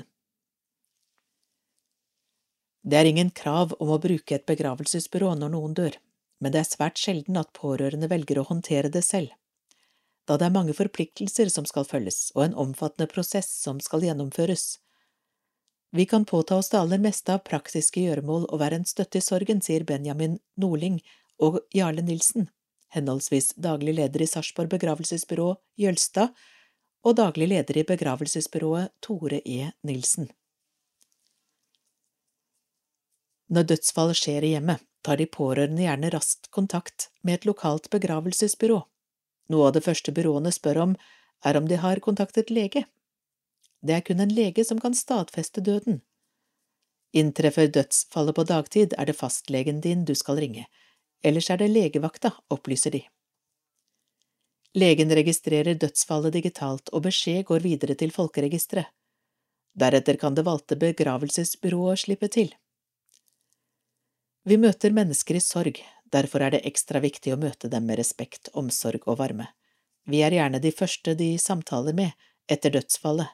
[2.81, 5.99] Det er ingen krav om å bruke et begravelsesbyrå når noen dør,
[6.41, 9.29] men det er svært sjelden at pårørende velger å håndtere det selv,
[10.25, 14.65] da det er mange forpliktelser som skal følges og en omfattende prosess som skal gjennomføres.
[15.93, 19.27] Vi kan påta oss det aller meste av praktiske gjøremål og være en støtte i
[19.29, 21.03] sorgen, sier Benjamin Norling
[21.37, 22.49] og Jarle Nilsen,
[22.97, 26.33] henholdsvis daglig leder i Sarpsborg begravelsesbyrå Jølstad
[27.05, 29.71] og daglig leder i begravelsesbyrået Tore E.
[29.83, 30.29] Nilsen.
[33.47, 38.81] Når dødsfall skjer i hjemmet, tar de pårørende gjerne raskt kontakt med et lokalt begravelsesbyrå.
[39.53, 40.95] Noe av det første byråene spør om,
[41.45, 42.83] er om de har kontaktet lege.
[43.79, 46.01] Det er kun en lege som kan stadfeste døden.
[47.15, 50.65] Inntreffer dødsfallet på dagtid, er det fastlegen din du skal ringe,
[51.23, 53.05] ellers er det legevakta, opplyser de.
[54.77, 58.91] Legen registrerer dødsfallet digitalt, og beskjed går videre til folkeregisteret.
[59.77, 62.51] Deretter kan det valgte begravelsesbyrået slippe til.
[64.47, 65.81] Vi møter mennesker i sorg,
[66.13, 69.49] derfor er det ekstra viktig å møte dem med respekt, omsorg og varme.
[70.05, 72.13] Vi er gjerne de første de samtaler med
[72.49, 73.33] etter dødsfallet.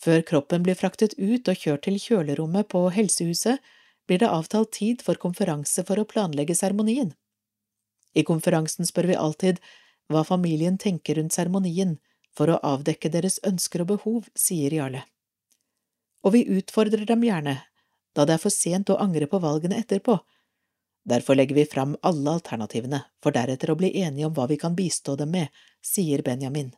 [0.00, 3.60] Før kroppen blir fraktet ut og kjørt til kjølerommet på helsehuset,
[4.06, 7.14] blir det avtalt tid for konferanse for å planlegge seremonien.
[8.14, 9.60] I konferansen spør vi alltid
[10.12, 11.98] hva familien tenker rundt seremonien,
[12.34, 15.04] for å avdekke deres ønsker og behov, sier Jarle.
[16.24, 17.58] Og vi utfordrer dem gjerne,
[18.14, 20.18] da det er for sent å angre på valgene etterpå.
[21.04, 24.76] Derfor legger vi fram alle alternativene, for deretter å bli enige om hva vi kan
[24.76, 25.52] bistå dem med,
[25.84, 26.72] sier Benjamin.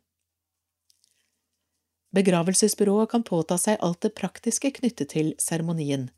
[2.17, 6.09] Begravelsesbyrået kan påta seg alt det praktiske knyttet til seremonien.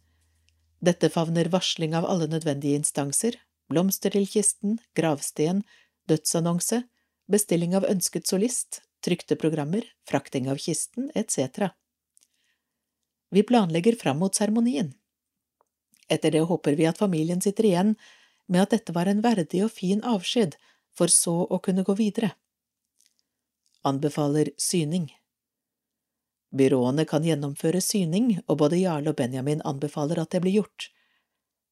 [0.81, 3.35] Dette favner varsling av alle nødvendige instanser,
[3.69, 5.63] blomster til kisten, gravsten,
[6.09, 6.83] dødsannonse,
[7.29, 11.71] bestilling av ønsket solist, trykte programmer, frakting av kisten etc.
[13.31, 14.95] Vi planlegger fram mot seremonien.
[16.09, 17.95] Etter det håper vi at familien sitter igjen
[18.49, 20.57] med at dette var en verdig og fin avskjed,
[20.97, 22.33] for så å kunne gå videre.
[23.87, 25.13] Anbefaler syning.
[26.51, 30.89] Byråene kan gjennomføre syning, og både Jarle og Benjamin anbefaler at det blir gjort.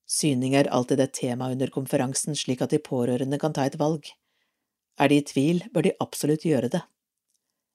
[0.06, 4.06] Syning er alltid et tema under konferansen slik at de pårørende kan ta et valg.
[4.98, 6.82] Er de i tvil, bør de absolutt gjøre det.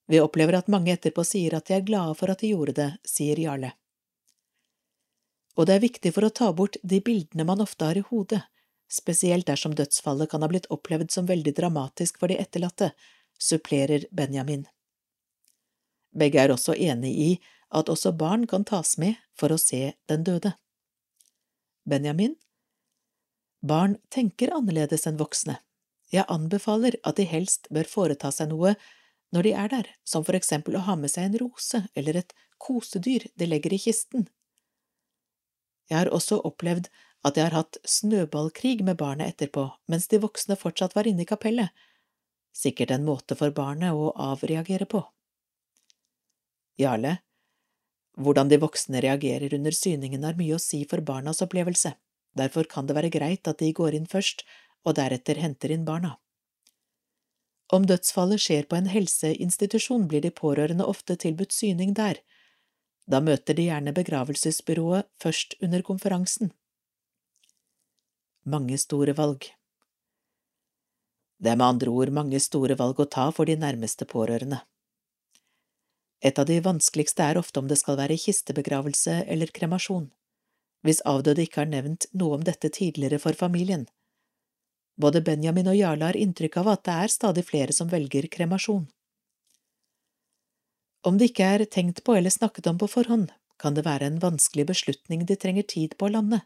[0.08, 2.90] Vi opplever at mange etterpå sier at de er glade for at de gjorde det,
[3.08, 3.74] sier Jarle.
[5.60, 8.42] Og det er viktig for å ta bort de bildene man ofte har i hodet,
[8.92, 12.92] spesielt dersom dødsfallet kan ha blitt opplevd som veldig dramatisk for de etterlatte,
[13.40, 14.66] supplerer Benjamin.
[16.16, 17.30] Begge er også enig i
[17.72, 20.56] at også barn kan tas med for å se den døde.
[21.84, 22.36] Benjamin
[23.62, 25.58] Barn tenker annerledes enn voksne.
[26.14, 28.76] Jeg anbefaler at de helst bør foreta seg noe
[29.34, 32.36] når de er der, som for eksempel å ha med seg en rose eller et
[32.62, 34.28] kosedyr de legger i kisten.
[35.90, 36.92] Jeg har også opplevd
[37.26, 41.30] at jeg har hatt snøballkrig med barnet etterpå, mens de voksne fortsatt var inne i
[41.30, 41.70] kapellet,
[42.54, 45.04] sikkert en måte for barnet å avreagere på.
[46.82, 47.20] Jarle,
[48.18, 51.94] hvordan de voksne reagerer under syningen har mye å si for barnas opplevelse,
[52.38, 54.44] derfor kan det være greit at de går inn først
[54.84, 56.18] og deretter henter inn barna.
[57.72, 62.20] Om dødsfallet skjer på en helseinstitusjon, blir de pårørende ofte tilbudt syning der.
[63.08, 66.52] Da møter de gjerne begravelsesbyrået først under konferansen.
[68.44, 69.48] Mange store valg
[71.38, 74.60] Det er med andre ord mange store valg å ta for de nærmeste pårørende.
[76.22, 80.12] Et av de vanskeligste er ofte om det skal være kistebegravelse eller kremasjon,
[80.86, 83.88] hvis avdøde ikke har nevnt noe om dette tidligere for familien.
[85.02, 88.86] Både Benjamin og Jarle har inntrykk av at det er stadig flere som velger kremasjon.
[91.02, 94.20] Om det ikke er tenkt på eller snakket om på forhånd, kan det være en
[94.22, 96.42] vanskelig beslutning de trenger tid på å lande.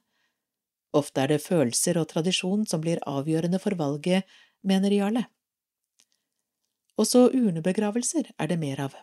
[0.95, 4.23] Ofte er det følelser og tradisjon som blir avgjørende for valget,
[4.63, 5.26] mener Jarle.
[6.95, 8.95] Også urnebegravelser er det mer av.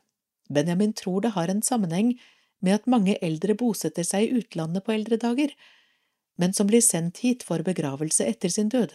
[0.53, 2.15] Benjamin tror det har en sammenheng
[2.63, 5.55] med at mange eldre bosetter seg i utlandet på eldre dager,
[6.39, 8.95] men som blir sendt hit for begravelse etter sin død.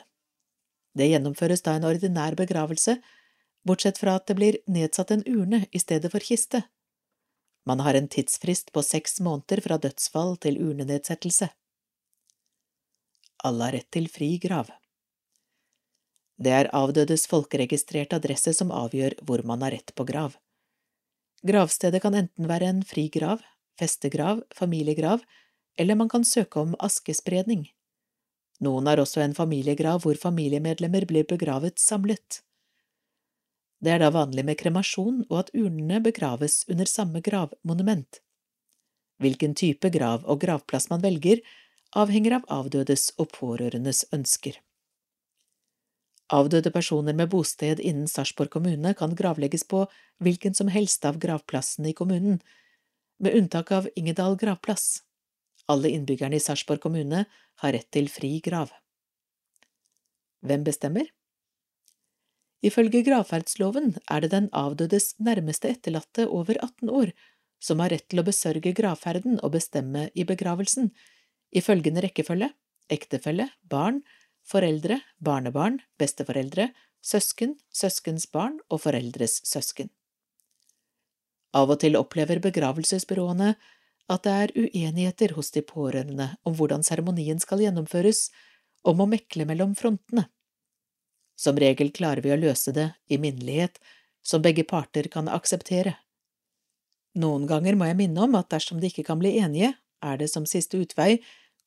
[0.98, 2.98] Det gjennomføres da en ordinær begravelse,
[3.68, 6.64] bortsett fra at det blir nedsatt en urne i stedet for kiste.
[7.68, 11.50] Man har en tidsfrist på seks måneder fra dødsfall til urnenedsettelse.
[13.46, 14.72] Alle har rett til fri grav.
[16.38, 20.38] Det er avdødes folkeregistrerte adresse som avgjør hvor man har rett på grav.
[21.46, 23.44] Gravstedet kan enten være en fri grav,
[23.80, 25.22] festegrav, familiegrav,
[25.78, 27.68] eller man kan søke om askespredning.
[28.64, 32.42] Noen har også en familiegrav hvor familiemedlemmer blir begravet samlet.
[33.78, 38.22] Det er da vanlig med kremasjon og at urnene begraves under samme gravmonument.
[39.22, 41.44] Hvilken type grav og gravplass man velger,
[41.94, 44.58] avhenger av avdødes og pårørendes ønsker.
[46.34, 49.86] Avdøde personer med bosted innen Sarpsborg kommune kan gravlegges på
[50.24, 52.42] hvilken som helst av gravplassene i kommunen,
[53.24, 55.04] med unntak av Ingedal gravplass.
[55.72, 57.24] Alle innbyggerne i Sarpsborg kommune
[57.64, 58.74] har rett til fri grav.
[60.46, 61.08] Hvem bestemmer?
[62.66, 67.14] Ifølge gravferdsloven er det den avdødes nærmeste etterlatte over 18 år
[67.64, 70.92] som har rett til å besørge gravferden og bestemme i begravelsen,
[71.56, 72.52] i følgende rekkefølge
[72.94, 74.02] ektefelle, barn,
[74.48, 76.72] foreldre, barnebarn, besteforeldre,
[77.04, 79.92] søsken, søskens barn og foreldres søsken.
[81.56, 83.54] Av og til opplever begravelsesbyråene
[84.08, 88.30] at det er uenigheter hos de pårørende om hvordan seremonien skal gjennomføres,
[88.88, 90.28] om å mekle mellom frontene.
[91.38, 93.82] Som regel klarer vi å løse det i minnelighet
[94.24, 95.98] som begge parter kan akseptere.
[97.20, 99.74] Noen ganger må jeg minne om at dersom de ikke kan bli enige,
[100.04, 101.18] er det som siste utvei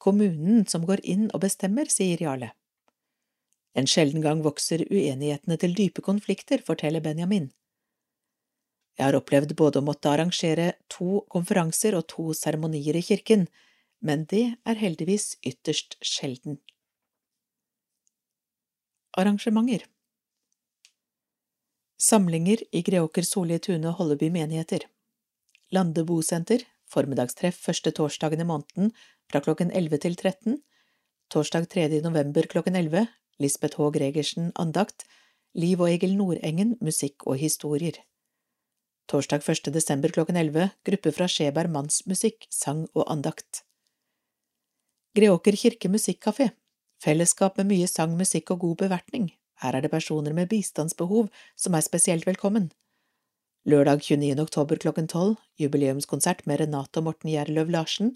[0.01, 2.53] kommunen som går inn og bestemmer, sier Jarle.
[3.74, 7.50] En sjelden gang vokser uenighetene til dype konflikter, forteller Benjamin.
[8.98, 13.46] Jeg har opplevd både å måtte arrangere to konferanser og to seremonier i kirken,
[14.04, 16.58] men det er heldigvis ytterst sjelden.
[19.16, 19.86] Arrangementer
[22.00, 24.86] Samlinger i Greåker, Solli, Tune og Holleby menigheter
[25.70, 28.92] Lande bosenter, formiddagstreff første torsdagen i måneden
[29.30, 30.56] fra klokken 11 til 13,
[31.30, 32.00] torsdag 3.
[32.02, 33.06] november klokken 11,
[33.41, 33.91] Lisbeth H.
[33.97, 35.07] Gregersen andakt,
[35.57, 37.97] Liv og Egil Nordengen musikk og historier.
[39.11, 39.72] Torsdag 1.
[39.74, 43.64] desember klokken 11 gruppe fra Skjeberg Mannsmusikk, sang og andakt.
[45.16, 46.53] Greåker kirke musikkafé
[47.01, 49.30] Fellesskap med mye sang, musikk og god bevertning.
[49.64, 52.68] Her er det personer med bistandsbehov som er spesielt velkommen.
[53.64, 54.36] Lørdag 29.
[54.41, 58.14] oktober klokken 12 jubileumskonsert med Renate og Morten Gjerløv Larsen.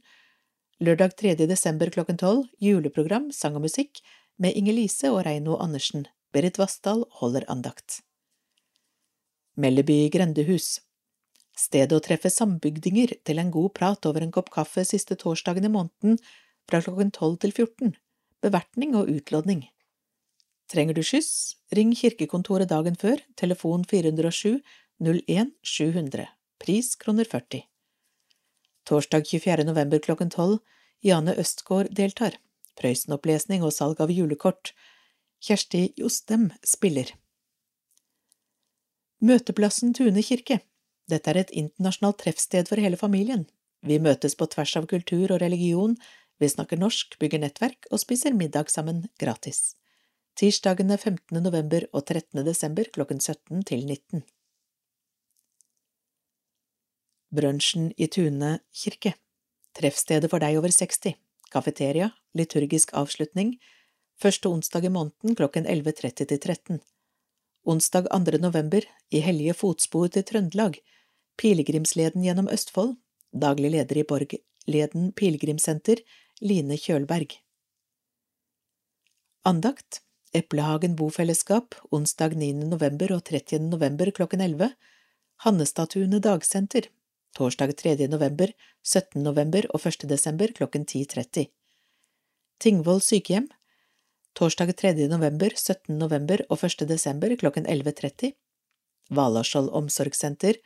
[0.85, 1.35] Lørdag 3.
[1.49, 4.05] desember klokken 12 juleprogram, sang og musikk
[4.41, 6.07] med Inger-Lise og Reino Andersen.
[6.35, 8.01] Berit Vassdal holder andakt.
[9.55, 10.81] Melleby grendehus
[11.55, 15.71] Stedet å treffe sambygdinger til en god prat over en kopp kaffe siste torsdagen i
[15.71, 16.19] måneden
[16.67, 17.93] fra klokken 12 til 14,
[18.43, 19.63] bevertning og utlodning.
[20.71, 24.59] Trenger du skyss, ring kirkekontoret dagen før, telefon 407
[24.99, 26.27] 01 700,
[26.59, 27.63] pris kroner 40.
[28.89, 29.69] Torsdag 24.
[29.69, 30.59] november klokken 12,
[31.05, 32.35] Jane Østgaard deltar,
[32.81, 34.73] Prøysen-opplesning og salg av julekort,
[35.45, 37.13] Kjersti Jostem spiller.
[39.25, 40.61] Møteplassen Tune kirke
[41.09, 43.45] Dette er et internasjonalt treffsted for hele familien.
[43.85, 45.99] Vi møtes på tvers av kultur og religion,
[46.41, 49.75] vi snakker norsk, bygger nettverk og spiser middag sammen gratis.
[50.41, 51.39] Tirsdagene 15.
[51.45, 52.41] november og 13.
[52.47, 54.25] desember klokken 17 til 19.
[57.35, 59.15] Brunsjen i Tune kirke
[59.75, 61.15] Treffstedet for deg over 60
[61.55, 63.55] Kafeteria Liturgisk avslutning
[64.19, 66.81] Første onsdag i måneden klokken 11.30 til 13
[67.65, 68.39] Onsdag 2.
[68.43, 70.75] november, i hellige fotspor til Trøndelag,
[71.41, 72.99] Pilegrimsleden gjennom Østfold,
[73.33, 76.03] daglig leder i Borgleden pilegrimssenter,
[76.45, 77.39] Line Kjølberg.
[79.49, 80.03] Andakt
[80.35, 82.53] Eplehagen bofellesskap, onsdag 9.
[82.69, 83.71] november og 30.
[83.71, 84.75] november klokken 11,
[85.47, 86.91] Hannestatuene dagsenter,
[87.35, 88.09] torsdag 3.
[88.09, 89.23] november, 17.
[89.23, 90.07] november og 1.
[90.11, 91.49] desember klokken 10.30.
[92.63, 93.49] Tingvoll sykehjem,
[94.39, 94.95] torsdag 3.
[95.11, 95.99] november, 17.
[95.99, 96.87] november og 1.
[96.89, 98.33] desember klokken 11.30,
[99.15, 100.57] Valaskjold omsorgssenter,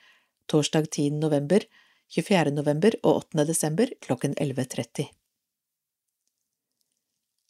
[0.46, 1.10] torsdag 10.
[1.24, 1.64] november,
[2.14, 2.52] 24.
[2.54, 3.44] november og 8.
[3.48, 5.08] desember klokken 11.30.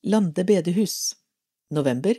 [0.03, 1.15] Lande bedehus
[1.71, 2.15] November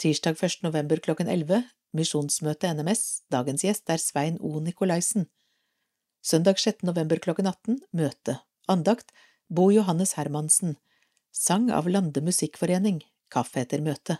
[0.00, 0.62] Tirsdag 1.
[0.62, 4.60] november klokken 11 Misjonsmøte NMS Dagens gjest er Svein O.
[4.64, 5.28] Nikolaisen
[6.22, 6.82] Søndag 6.
[6.82, 9.12] november klokken 18 Møte Andakt
[9.48, 10.74] Bo Johannes Hermansen
[11.30, 12.98] sang av Lande Musikkforening,
[13.30, 14.16] kaffe etter møte.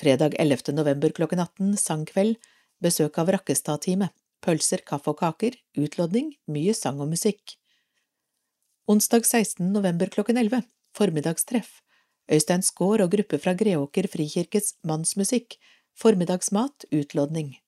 [0.00, 0.72] Fredag 11.
[0.72, 2.38] november klokken 18, sangkveld,
[2.80, 7.58] besøk av Rakkestad-teamet, pølser, kaffe og kaker, utlodning, mye sang og musikk.
[8.88, 9.68] Onsdag 16.
[9.76, 10.64] november klokken 11,
[10.96, 11.82] formiddagstreff,
[12.32, 15.58] Øystein Skaar og gruppe fra Greåker frikirkes Mannsmusikk,
[15.92, 17.58] formiddagsmat, utlodning.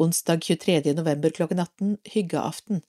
[0.00, 0.92] Onsdag 23.
[0.94, 2.82] november klokken 18, hyggeaften,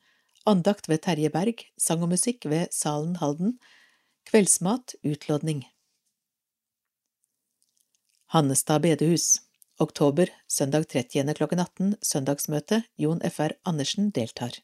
[0.46, 3.58] andakt ved Terje Berg, sang og musikk ved Salen Halden,
[4.30, 5.66] kveldsmat, utlodning.
[8.32, 9.42] Hannestad bedehus
[9.84, 11.34] Oktober, søndag 30.
[11.36, 14.62] klokken 18, søndagsmøte, Jon FR Andersen deltar.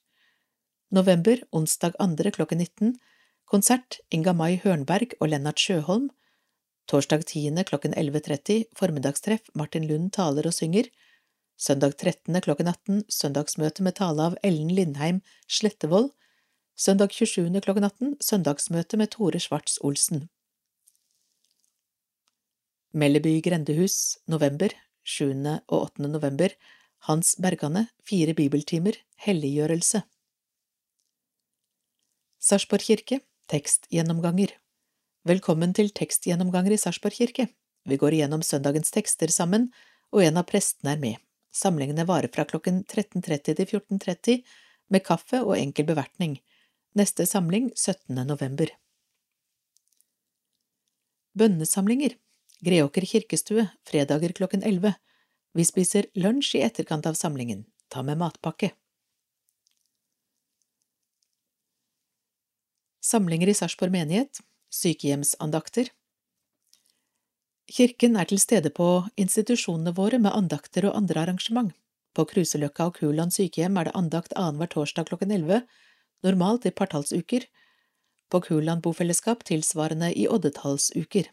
[0.87, 2.31] November, onsdag 2.
[2.31, 2.95] klokken 19,
[3.43, 6.07] konsert, Inga Mai Hørnberg og Lennart Sjøholm.
[6.87, 7.51] Torsdag 10.
[7.67, 10.87] klokken 11.30, formiddagstreff, Martin Lund taler og synger.
[11.57, 12.37] Søndag 13.
[12.45, 16.11] klokken 18, søndagsmøte med tale av Ellen Lindheim Slettevold.
[16.77, 17.49] Søndag 27.
[17.65, 20.27] klokken 18, søndagsmøte med Tore Schwartz Olsen.
[22.93, 24.69] Melleby grendehus, november,
[25.01, 25.33] 7.
[25.65, 26.05] og 8.
[26.05, 26.53] november,
[27.09, 30.05] Hans Bergane, fire bibeltimer, helliggjørelse.
[32.37, 34.53] Sarpsborg kirke, tekstgjennomganger
[35.27, 37.49] Velkommen til tekstgjennomganger i Sarpsborg kirke.
[37.89, 39.71] Vi går igjennom søndagens tekster sammen,
[40.13, 41.26] og en av prestene er med.
[41.57, 44.43] Samlingene varer fra klokken 13.30 til 14.30,
[44.93, 46.37] med kaffe og enkel bevertning.
[46.97, 48.13] Neste samling 17.
[48.27, 48.69] november.
[51.37, 52.15] Bønnesamlinger
[52.65, 54.95] Greåker kirkestue, fredager klokken elleve.
[55.53, 57.65] Vi spiser lunsj i etterkant av samlingen.
[57.93, 58.71] Ta med matpakke.
[63.05, 64.41] Samlinger i Sarpsborg menighet,
[64.73, 65.93] sykehjemsandakter
[67.67, 68.87] Kirken er til stede på
[69.19, 71.73] institusjonene våre med andakter og andre arrangement.
[72.15, 75.65] På Kruseløkka og Kuland sykehjem er det andakt annenhver torsdag klokken elleve,
[76.23, 77.43] normalt i partallsuker,
[78.31, 81.27] på Kuland bofellesskap tilsvarende i oddetallsuker.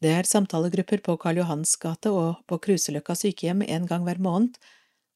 [0.00, 4.56] Det er samtalegrupper på Karl Johans gate og på Kruseløkka sykehjem en gang hver måned,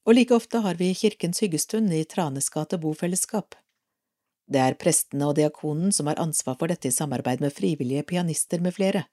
[0.04, 3.54] og like ofte har vi Kirkens hyggestund i Tranes gate bofellesskap.
[4.44, 8.60] Det er prestene og diakonen som har ansvar for dette i samarbeid med frivillige pianister
[8.60, 9.06] med flere.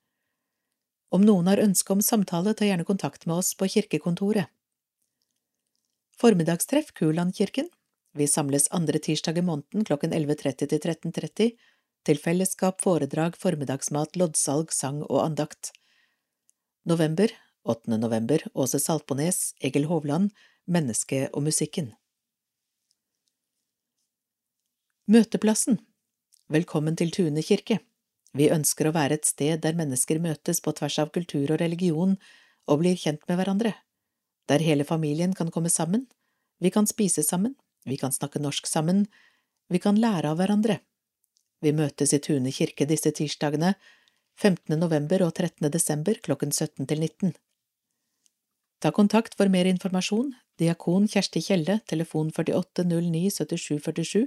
[1.11, 4.47] Om noen har ønske om samtale, ta gjerne kontakt med oss på kirkekontoret.
[6.21, 7.67] Formiddagstreff Kulandkirken.
[8.15, 11.51] Vi samles andre tirsdag i måneden klokken 11.30 til 13.30
[12.07, 15.73] til fellesskap, foredrag, formiddagsmat, loddsalg, sang og andakt.
[16.87, 17.31] November,
[17.67, 17.97] 8.
[17.97, 20.31] november, Åse Saltbones, Egil Hovland,
[20.65, 21.91] Mennesket og musikken.
[25.11, 25.81] Møteplassen
[26.51, 27.79] Velkommen til Tune kirke.
[28.37, 32.15] Vi ønsker å være et sted der mennesker møtes på tvers av kultur og religion
[32.69, 33.73] og blir kjent med hverandre,
[34.47, 36.07] der hele familien kan komme sammen,
[36.61, 37.55] vi kan spise sammen,
[37.85, 39.05] vi kan snakke norsk sammen,
[39.67, 40.79] vi kan lære av hverandre.
[41.61, 43.75] Vi møtes i Tune kirke disse tirsdagene,
[44.39, 44.77] 15.
[44.79, 45.69] november og 13.
[45.73, 47.33] desember klokken 17 til 19.
[48.81, 54.25] Ta kontakt for mer informasjon, diakon Kjersti Kjelle, telefon 48 09 77 47,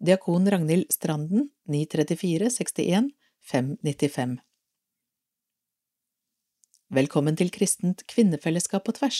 [0.00, 3.12] diakon Ragnhild Stranden, 934 61
[3.44, 4.38] 595.
[6.94, 9.18] Velkommen til Kristent kvinnefellesskap på tvers.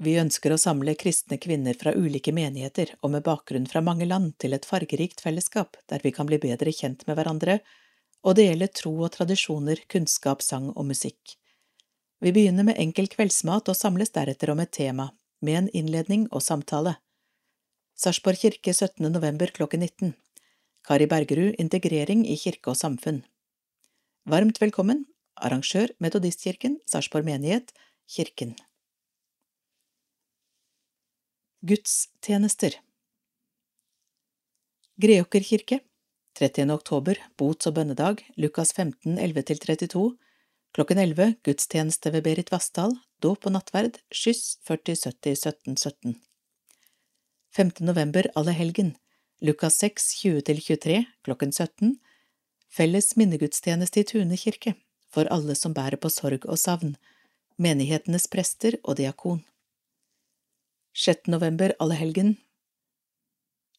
[0.00, 4.32] Vi ønsker å samle kristne kvinner fra ulike menigheter og med bakgrunn fra mange land
[4.40, 7.58] til et fargerikt fellesskap der vi kan bli bedre kjent med hverandre
[8.24, 11.36] og dele tro og tradisjoner, kunnskap, sang og musikk.
[12.24, 15.10] Vi begynner med enkel kveldsmat og samles deretter om et tema,
[15.44, 16.96] med en innledning og samtale.
[18.00, 19.12] Sarpsborg kirke 17.
[19.12, 20.16] november klokken 19.
[20.86, 23.20] Kari Bergerud, Integrering i kirke og samfunn.
[24.30, 25.04] Varmt velkommen,
[25.36, 27.72] arrangør Metodistkirken, Sarpsborg menighet,
[28.08, 28.54] Kirken.
[31.60, 32.78] Gudstjenester
[35.00, 35.80] Greåker kirke
[36.40, 36.72] 30.
[36.72, 40.16] oktober, bots- og bønnedag, Lukas 15, 11–32
[40.72, 46.16] Klokken 11, gudstjeneste ved Berit Vassdal, dåp og nattverd, skyss 40 70 17 17
[47.52, 47.72] 5.
[47.84, 48.94] november, allehelgen,
[49.42, 51.96] Lukas 6, 20–23, klokken 17
[52.68, 54.74] Felles minnegudstjeneste i Tune kirke,
[55.08, 56.92] for alle som bærer på sorg og savn,
[57.56, 59.40] menighetenes prester og diakon.
[60.92, 61.32] 6.
[61.32, 62.34] november allehelgen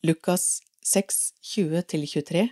[0.02, 1.22] Lukas 6,
[1.54, 2.48] 20–23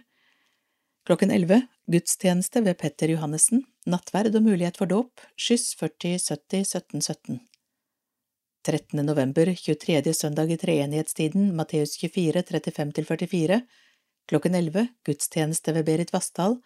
[1.09, 5.23] Klokken 11 Gudstjeneste ved Petter Johannessen Nattverd og mulighet for dåp.
[5.33, 7.39] Skyss 40 70 17 17
[8.67, 9.05] 13.
[9.05, 10.13] november 23.
[10.13, 13.61] søndag i treenighetstiden Matteus 24 35–44
[14.27, 16.57] Klokken 11 Gudstjeneste ved Berit Vassdal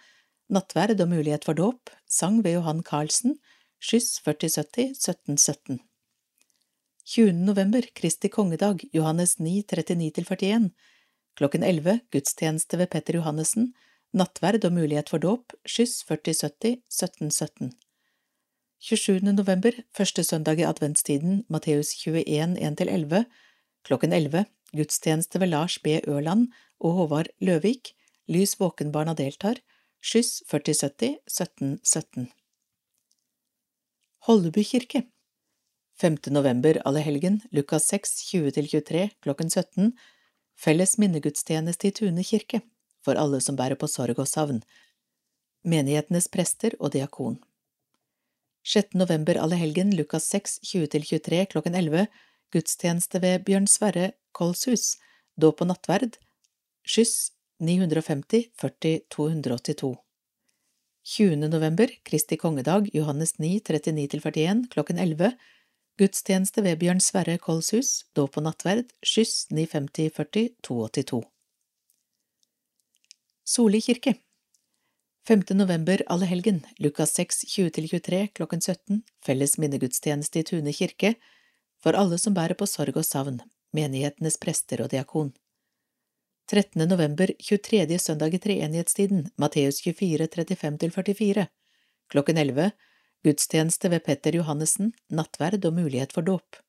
[0.49, 3.35] Nattverd og mulighet for dåp Sang ved Johan Carlsen
[3.77, 5.79] Skyss 40 70 17 17
[7.05, 7.31] 20.
[7.45, 10.69] november, Kristi kongedag, Johannes 9, 39–41,
[11.35, 13.73] Klokken 11 gudstjeneste ved Petter Johannessen,
[14.15, 17.73] nattverd og mulighet for dåp, skyss 4070 1717.
[18.83, 19.21] 27.
[19.31, 23.21] november, første søndag i adventstiden, Matteus 21 1–11,
[23.87, 24.41] klokken 11
[24.75, 26.01] gudstjeneste ved Lars B.
[26.03, 26.49] Ørland
[26.83, 27.93] og Håvard Løvik,
[28.27, 29.61] Lys våkenbarna deltar,
[30.03, 32.27] skyss 4070 1717.
[34.27, 35.05] Holleby kirke
[36.03, 36.17] 5.
[36.35, 39.93] november allehelgen, Lukas 6, 20–23, klokken 17,
[40.59, 42.59] felles minnegudstjeneste i Tune kirke,
[42.99, 44.59] for alle som bærer på sorg og savn,
[45.63, 47.39] menighetenes prester og diakon.
[48.63, 48.93] 6.
[48.93, 52.05] november allehelgen, Lukas 6, 20–23, klokken 11,
[52.53, 54.93] gudstjeneste ved Bjørn Sverre Kolshus,
[55.35, 56.15] dåp og nattverd,
[56.87, 59.91] skyss 950 40 282.
[61.03, 61.35] 20.
[61.51, 65.33] november, Kristi kongedag, Johannes 9, 39–41, klokken 11,
[65.99, 71.25] gudstjeneste ved Bjørn Sverre Kolshus, dåp og nattverd, skyss 950 40 282.
[73.43, 74.21] Soli kirke
[75.27, 75.43] 5.
[75.49, 81.13] november allehelgen, Lukas 6, 20–23, klokken 17, felles minnegudstjeneste i Tune kirke,
[81.79, 83.37] for alle som bærer på sorg og savn,
[83.71, 85.29] menighetenes prester og diakon.
[86.51, 86.83] 13.
[86.89, 87.99] november, 23.
[88.03, 91.47] søndag i treenighetstiden, Matteus 24, 35–44,
[92.11, 92.67] klokken 11,
[93.23, 96.59] gudstjeneste ved Petter Johannessen, nattverd og mulighet for dåp.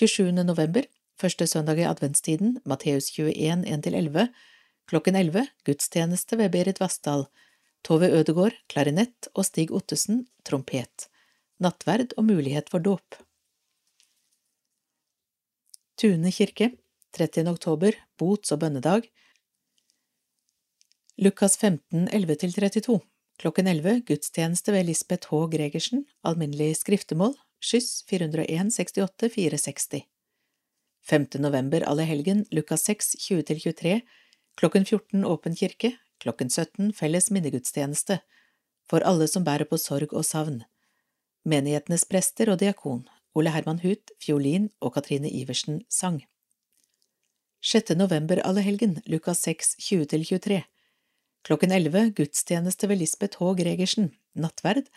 [0.00, 0.32] 27.
[0.32, 0.88] november,
[1.20, 3.36] første søndag i adventstiden, Matteus 21,
[3.68, 4.32] 1–11,
[4.88, 7.28] klokken 11, gudstjeneste ved Berit Vassdal,
[7.86, 11.08] Tove Ødegård, klarinett og Stig Ottesen, trompet,
[11.62, 13.16] nattverd og mulighet for dåp.
[16.00, 16.70] Tune kirke,
[17.16, 17.48] 30.
[17.50, 19.08] oktober, bots- og bønnedag.
[21.20, 23.00] Lukas 15, 11–32
[23.40, 25.46] Klokken 11 gudstjeneste ved Lisbeth H.
[25.52, 30.04] Gregersen, alminnelig skriftemål, skyss 401 68 460.
[31.08, 31.26] 5.
[31.40, 34.00] november allehelgen, Lukas 6, 20–23
[34.60, 38.20] Klokken 14 åpen kirke, klokken 17 felles minnegudstjeneste,
[38.90, 40.62] for alle som bærer på sorg og savn.
[41.44, 46.20] Menighetenes prester og diakon, Ole Herman Huth, fiolin og Katrine Iversen, sang.
[47.62, 47.94] 6.
[47.96, 50.62] november allehelgen, Lukas 6, 20–23
[51.44, 53.54] Klokken 11 gudstjeneste ved Lisbeth H.
[53.56, 54.90] Gregersen, nattverd,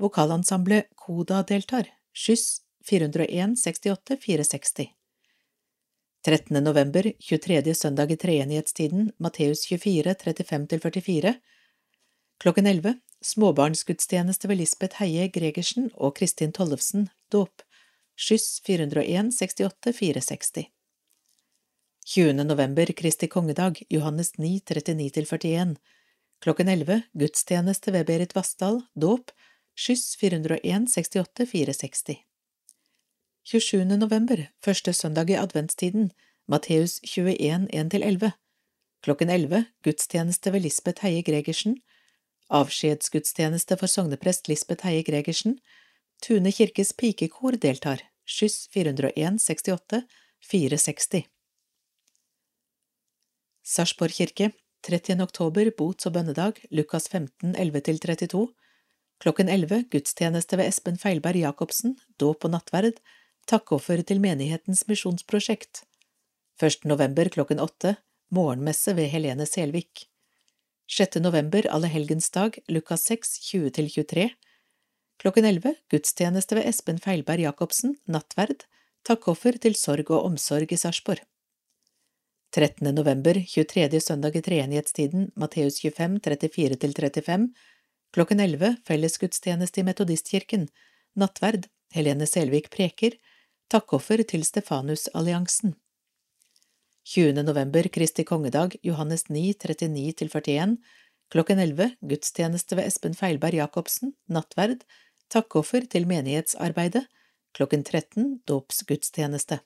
[0.00, 4.95] vokalensemble Koda deltar, skyss 401 68 460.
[6.26, 6.64] 13.
[6.64, 7.74] november, 23.
[7.74, 11.34] søndag i treenighetstiden, Matteus 24, 35–44
[12.42, 17.62] Klokken 11 småbarnsgudstjeneste ved Lisbeth Heie Gregersen og Kristin Tollefsen, dåp,
[18.18, 20.66] skyss 401 68 460.
[22.06, 22.42] 20.
[22.42, 25.76] november, Kristi kongedag, Johannes 9, 39–41,
[26.42, 29.30] klokken 11, gudstjeneste ved Berit Vassdal, dåp,
[29.78, 32.25] skyss 401 68 460.
[33.46, 33.84] 27.
[33.84, 36.08] november, første søndag i adventstiden,
[36.50, 38.30] Matteus 21, 1–11,
[39.06, 41.76] klokken 11, gudstjeneste ved Lisbeth Heie Gregersen,
[42.50, 45.60] avskjedsgudstjeneste for sogneprest Lisbeth Heie Gregersen,
[46.22, 50.00] Tune kirkes pikekor deltar, skyss 401 68
[50.48, 51.28] 460.
[53.62, 54.48] Sarpsborg kirke,
[54.82, 55.22] 30.
[55.22, 58.42] oktober, bots- og bønnedag, Lukas 15, 11–32,
[59.22, 62.98] klokken 11, gudstjeneste ved Espen Feilberg Jacobsen, dåp og nattverd,
[63.46, 65.84] takkeoffer til menighetens misjonsprosjekt.
[66.62, 66.84] 1.
[66.90, 67.94] november klokken 8,
[68.34, 70.06] morgenmesse ved Helene Selvik.
[70.90, 71.20] 6.
[71.22, 74.30] november, allehelgensdag, Lukas 6, 20–23,
[75.16, 78.66] Klokken 11 gudstjeneste ved Espen Feilberg Jacobsen, nattverd,
[79.06, 81.22] takkoffer til sorg og omsorg i Sarpsborg.
[82.52, 82.90] 13.
[82.94, 84.00] november, 23.
[84.00, 87.48] søndag i treenighetstiden, Matteus 25, 34–35,
[88.12, 90.68] klokken 11 fellesgudstjeneste i Metodistkirken,
[91.16, 93.16] nattverd, Helene Selvik preker,
[93.72, 95.74] takkoffer til Stefanusalliansen.
[97.06, 97.42] 20.
[97.46, 100.76] november, Kristi kongedag, Johannes 9, 39–41,
[101.30, 104.82] klokken 11 gudstjeneste ved Espen Feilberg Jacobsen, nattverd,
[105.30, 107.04] takkoffer til menighetsarbeidet,
[107.54, 109.60] klokken 13 dåpsgudstjeneste.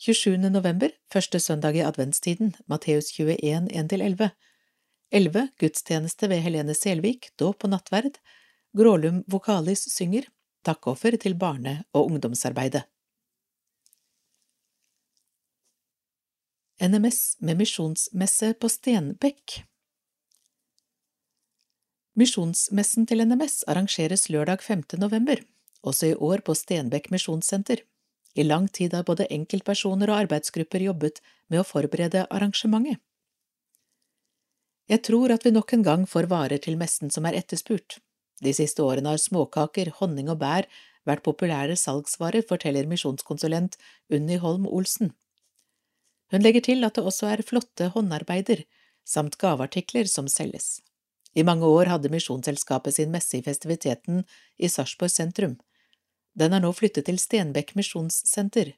[0.00, 0.50] 27.
[0.52, 4.30] november, første søndag i adventstiden, Matteus 21, 1–11.
[5.12, 5.48] 11.
[5.60, 8.18] Gudstjeneste ved Helene Selvik, dåp og nattverd.
[8.76, 10.26] Grålum Vokalis synger,
[10.66, 12.84] takkoffer til barne- og ungdomsarbeidet.
[16.76, 19.62] NMS med misjonsmesse på Stenbekk
[22.16, 24.82] Misjonsmessen til NMS arrangeres lørdag 5.
[25.00, 25.40] november,
[25.82, 27.82] også i år på Stenbekk misjonssenter.
[28.36, 33.00] I lang tid har både enkeltpersoner og arbeidsgrupper jobbet med å forberede arrangementet.
[34.88, 37.98] Jeg tror at vi nok en gang får varer til messen som er etterspurt.
[38.42, 40.68] De siste årene har småkaker, honning og bær
[41.06, 43.78] vært populære salgsvarer, forteller misjonskonsulent
[44.12, 45.12] Unni Holm Olsen.
[46.34, 48.64] Hun legger til at det også er flotte håndarbeider
[49.06, 50.80] samt gaveartikler som selges.
[51.36, 54.24] I mange år hadde Misjonsselskapet sin messe i festiviteten
[54.56, 55.58] i Sarpsborg sentrum.
[56.34, 58.72] Den er nå flyttet til Stenbekk misjonssenter.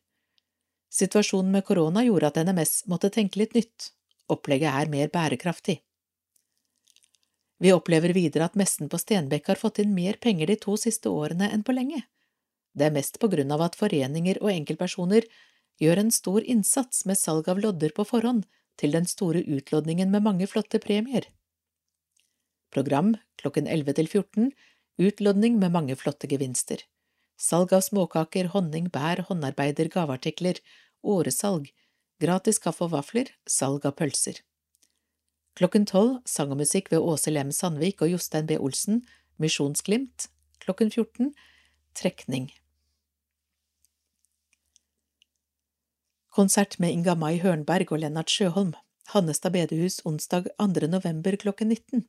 [0.90, 3.92] Situasjonen med korona gjorde at NMS måtte tenke litt nytt.
[4.28, 5.78] Opplegget er mer bærekraftig.
[7.58, 11.10] Vi opplever videre at messen på Stenbekk har fått inn mer penger de to siste
[11.10, 12.04] årene enn på lenge.
[12.74, 15.26] Det er mest på grunn av at foreninger og enkeltpersoner
[15.82, 18.46] gjør en stor innsats med salg av lodder på forhånd
[18.78, 21.26] til den store utlodningen med mange flotte premier.
[22.74, 24.50] Program klokken 11 til 14
[24.98, 26.80] Utlodning med mange flotte gevinster.
[27.38, 30.58] Salg av småkaker, honning, bær, håndarbeider, gaveartikler,
[31.06, 31.68] åresalg,
[32.18, 34.40] gratis kaffe og vafler, salg av pølser.
[35.58, 38.54] Klokken tolv sang og musikk ved Åse Lem Sandvik og Jostein B.
[38.62, 39.00] Olsen,
[39.42, 40.28] Misjonsglimt.
[40.62, 41.32] Klokken 14
[41.98, 42.52] trekning.
[46.30, 48.76] Konsert med Inga Mai Hørnberg og Lennart Sjøholm,
[49.10, 50.86] Hannestad bedehus onsdag 2.
[50.86, 52.06] november klokken 19.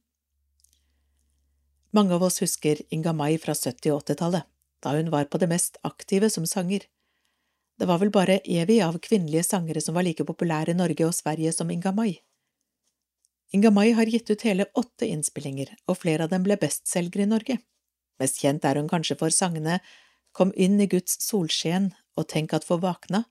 [1.89, 4.45] Mange av oss husker Inga Mai fra 70- og 80-tallet,
[4.83, 6.85] da hun var på det mest aktive som sanger.
[7.81, 11.17] Det var vel bare Evy av kvinnelige sangere som var like populære i Norge og
[11.17, 12.19] Sverige som Inga Mai.
[13.51, 17.31] Inga Mai har gitt ut hele åtte innspillinger, og flere av dem ble bestselgere i
[17.31, 17.57] Norge.
[18.21, 19.79] Mest kjent er hun kanskje for sangene
[20.31, 23.23] Kom inn i Guds solskjen og Tenk at få vakna,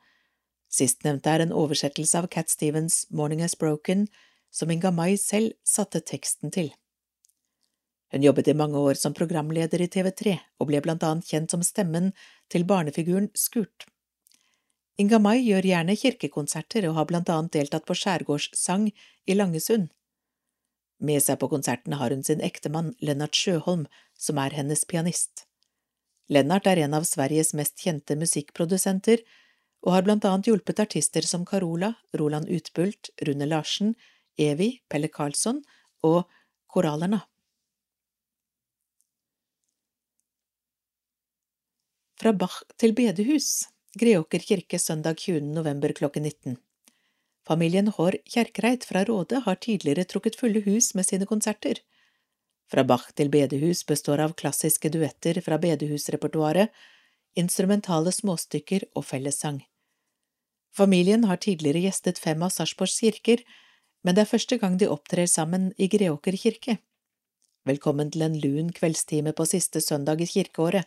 [0.69, 4.07] Sistnevnte er en oversettelse av Cat Stevens Morning Has Broken,
[4.51, 6.73] som Inga Mai selv satte teksten til.
[8.13, 11.65] Hun jobbet i mange år som programleder i TV3 og ble blant annet kjent som
[11.65, 12.13] stemmen
[12.53, 13.89] til barnefiguren Skurt.
[15.01, 18.89] Inga Mai gjør gjerne kirkekonserter og har blant annet deltatt på skjærgårdssang
[19.29, 19.89] i Langesund.
[20.99, 23.87] Med seg på konsertene har hun sin ektemann Lennart Sjøholm,
[24.19, 25.45] som er hennes pianist.
[26.29, 29.23] Lennart er en av Sveriges mest kjente musikkprodusenter,
[29.87, 33.95] og har blant annet hjulpet artister som Carola, Roland Utbult, Rune Larsen,
[34.39, 35.63] Evi, Pelle Karlsson
[36.03, 36.25] og
[36.67, 37.23] Koralerna.
[42.19, 43.69] Fra Bach til bedehus,
[43.99, 45.55] Greåker kirke søndag 20.
[45.55, 46.59] november klokken 19.
[47.49, 51.79] Familien Haarr Kjerkreit fra Råde har tidligere trukket fulle hus med sine konserter.
[52.69, 56.69] Fra Bach til bedehus består av klassiske duetter fra bedehusrepertoaret,
[57.41, 59.63] instrumentale småstykker og fellessang.
[60.77, 63.41] Familien har tidligere gjestet fem av Sarpsborgs kirker,
[64.05, 66.77] men det er første gang de opptrer sammen i Greåker kirke.
[67.65, 70.85] Velkommen til en lun kveldstime på siste søndag i kirkeåret.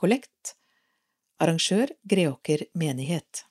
[0.00, 0.56] Kollekt
[1.44, 3.44] Arrangør Greåker menighet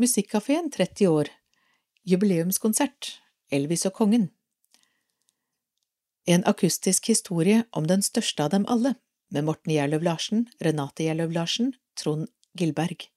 [0.00, 1.28] Musikkafeen 30 år
[2.08, 3.18] Jubileumskonsert
[3.52, 4.30] Elvis og kongen
[6.24, 8.94] En akustisk historie om den største av dem alle
[9.28, 13.10] med Morten Gjerløv Larsen, Renate Gjerløv Larsen, Trond Gilberg.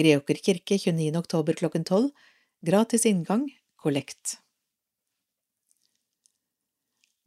[0.00, 1.12] Greåker kirke 29.
[1.20, 2.08] oktober klokken 12.
[2.64, 3.44] Gratis inngang,
[3.76, 4.38] kollekt.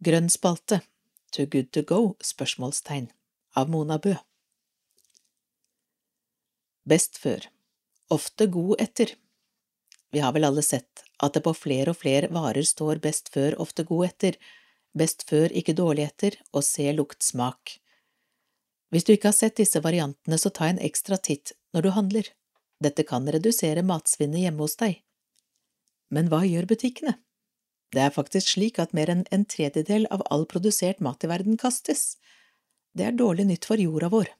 [0.01, 0.81] Grønn spalte,
[1.29, 2.15] Too good to go?
[2.25, 3.11] spørsmålstegn,
[3.53, 4.17] av Mona Bø.
[6.89, 7.45] Best før,
[8.09, 9.15] ofte god etter.
[10.11, 13.57] Vi har vel alle sett at det på flere og flere varer står best før,
[13.61, 14.37] ofte god etter,
[14.95, 17.79] best før, ikke dårlig etter, og se lukt smak.
[18.93, 22.29] Hvis du ikke har sett disse variantene, så ta en ekstra titt når du handler.
[22.83, 25.01] Dette kan redusere matsvinnet hjemme hos deg.
[26.13, 27.17] Men hva gjør butikkene?
[27.95, 31.59] Det er faktisk slik at mer enn en tredjedel av all produsert mat i verden
[31.59, 32.15] kastes.
[32.95, 34.31] Det er dårlig nytt for jorda vår.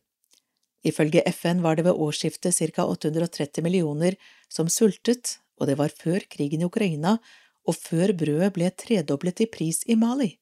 [0.85, 4.17] Ifølge FN var det ved årsskiftet ca 830 millioner
[4.47, 7.17] som sultet, og det var før krigen i Ukraina
[7.65, 10.35] og før brødet ble tredoblet i pris i Mali.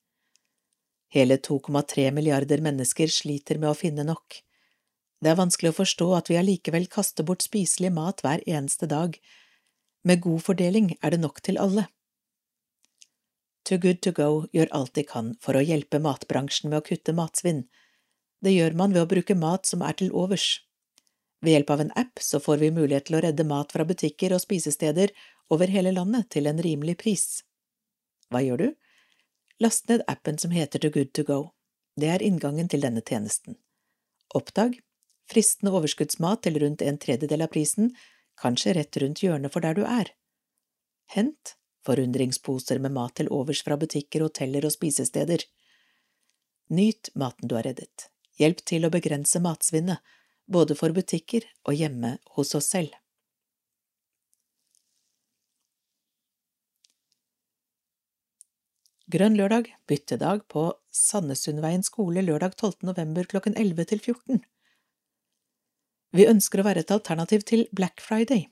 [1.13, 4.41] Hele 2,3 milliarder mennesker sliter med å finne nok.
[5.23, 9.15] Det er vanskelig å forstå at vi allikevel kaster bort spiselig mat hver eneste dag.
[10.03, 11.85] Med god fordeling er det nok til alle.
[13.63, 17.15] Too Good To Go gjør alt de kan for å hjelpe matbransjen med å kutte
[17.15, 17.63] matsvinn.
[18.43, 20.61] Det gjør man ved å bruke mat som er til overs.
[21.43, 24.35] Ved hjelp av en app så får vi mulighet til å redde mat fra butikker
[24.35, 25.11] og spisesteder
[25.53, 27.27] over hele landet til en rimelig pris.
[28.31, 28.69] Hva gjør du?
[29.63, 31.39] Last ned appen som heter The Good To Go.
[31.99, 33.59] Det er inngangen til denne tjenesten.
[34.35, 34.79] Oppdag
[35.29, 37.91] fristende overskuddsmat til rundt en tredjedel av prisen,
[38.39, 40.11] kanskje rett rundt hjørnet for der du er.
[41.13, 45.43] Hent forundringsposer med mat til overs fra butikker, hoteller og spisesteder.
[46.71, 48.12] Nyt maten du har reddet.
[48.41, 50.01] Hjelp til å begrense matsvinnet,
[50.49, 52.95] både for butikker og hjemme hos oss selv.
[59.13, 62.87] Grønn lørdag, byttedag på Sandesundveien skole lørdag 12.
[62.87, 64.41] november klokken 11 til 14.
[66.17, 68.47] Vi ønsker å være et alternativ til Black Friday.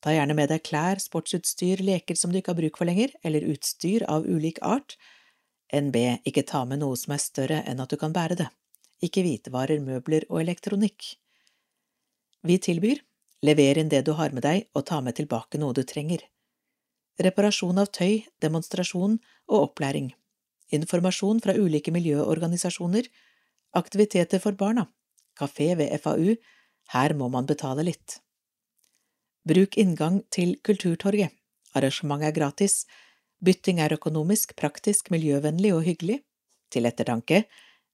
[0.00, 3.46] Ta gjerne med deg klær, sportsutstyr, leker som du ikke har bruk for lenger, eller
[3.52, 4.96] utstyr av ulik art.
[5.70, 8.48] NB, ikke ta med noe som er større enn at du kan bære det.
[9.00, 11.14] Ikke hvitevarer, møbler og elektronikk.
[12.44, 13.00] Vi tilbyr
[13.44, 16.22] lever inn det du har med deg og ta med tilbake noe du trenger.
[17.20, 19.18] Reparasjon av tøy, demonstrasjon
[19.50, 20.12] og opplæring.
[20.72, 23.08] Informasjon fra ulike miljøorganisasjoner.
[23.76, 24.86] Aktiviteter for barna.
[25.36, 26.36] Kafé ved FAU.
[26.94, 28.20] Her må man betale litt.
[29.46, 31.32] Bruk inngang til Kulturtorget.
[31.74, 32.84] Arrangementet er gratis.
[33.40, 36.20] Bytting er økonomisk, praktisk, miljøvennlig og hyggelig.
[36.70, 37.44] Til ettertanke,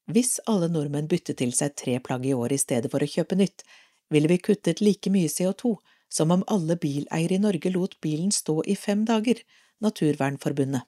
[0.07, 3.39] hvis alle nordmenn byttet til seg tre plagg i året i stedet for å kjøpe
[3.39, 3.65] nytt,
[4.11, 5.75] ville vi kuttet like mye CO2
[6.09, 9.43] som om alle bileiere i Norge lot bilen stå i fem dager,
[9.83, 10.87] Naturvernforbundet.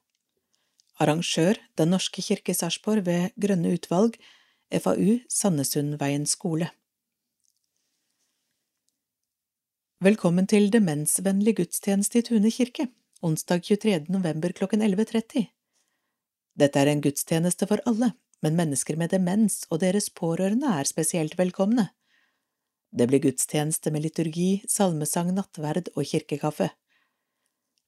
[1.02, 4.16] Arrangør Den norske kirke Sarpsborg ved Grønne utvalg,
[4.72, 6.70] FAU Sandesundveien skole.
[10.00, 12.88] Velkommen til demensvennlig gudstjeneste i Tune kirke,
[13.20, 14.06] onsdag 23.
[14.14, 15.48] november klokken 11.30.
[16.58, 18.12] Dette er en gudstjeneste for alle,
[18.42, 21.88] men mennesker med demens og deres pårørende er spesielt velkomne.
[22.90, 26.70] Det blir gudstjeneste med liturgi, salmesang, nattverd og kirkekaffe.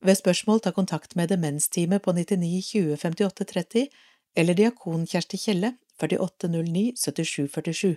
[0.04, 3.88] Ved spørsmål ta kontakt med Demensteamet på 99 20 58 30
[4.36, 7.96] eller diakon Kjersti Kjelle 4809 77 47.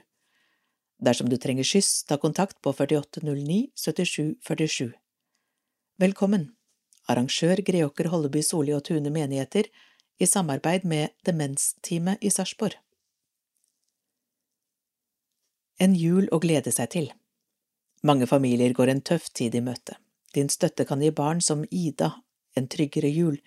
[1.03, 4.91] Dersom du trenger skyss, ta kontakt på 4809 77 47.
[5.99, 6.51] Velkommen!
[7.07, 9.67] Arrangør Greåker Holleby Soli og Tune menigheter
[10.23, 12.77] i samarbeid med Demensteamet i Sarpsborg.
[15.83, 17.09] En jul å glede seg til.
[18.07, 19.97] Mange familier går en tøff tid i møte.
[20.33, 22.13] Din støtte kan gi barn som Ida
[22.55, 23.37] en tryggere jul.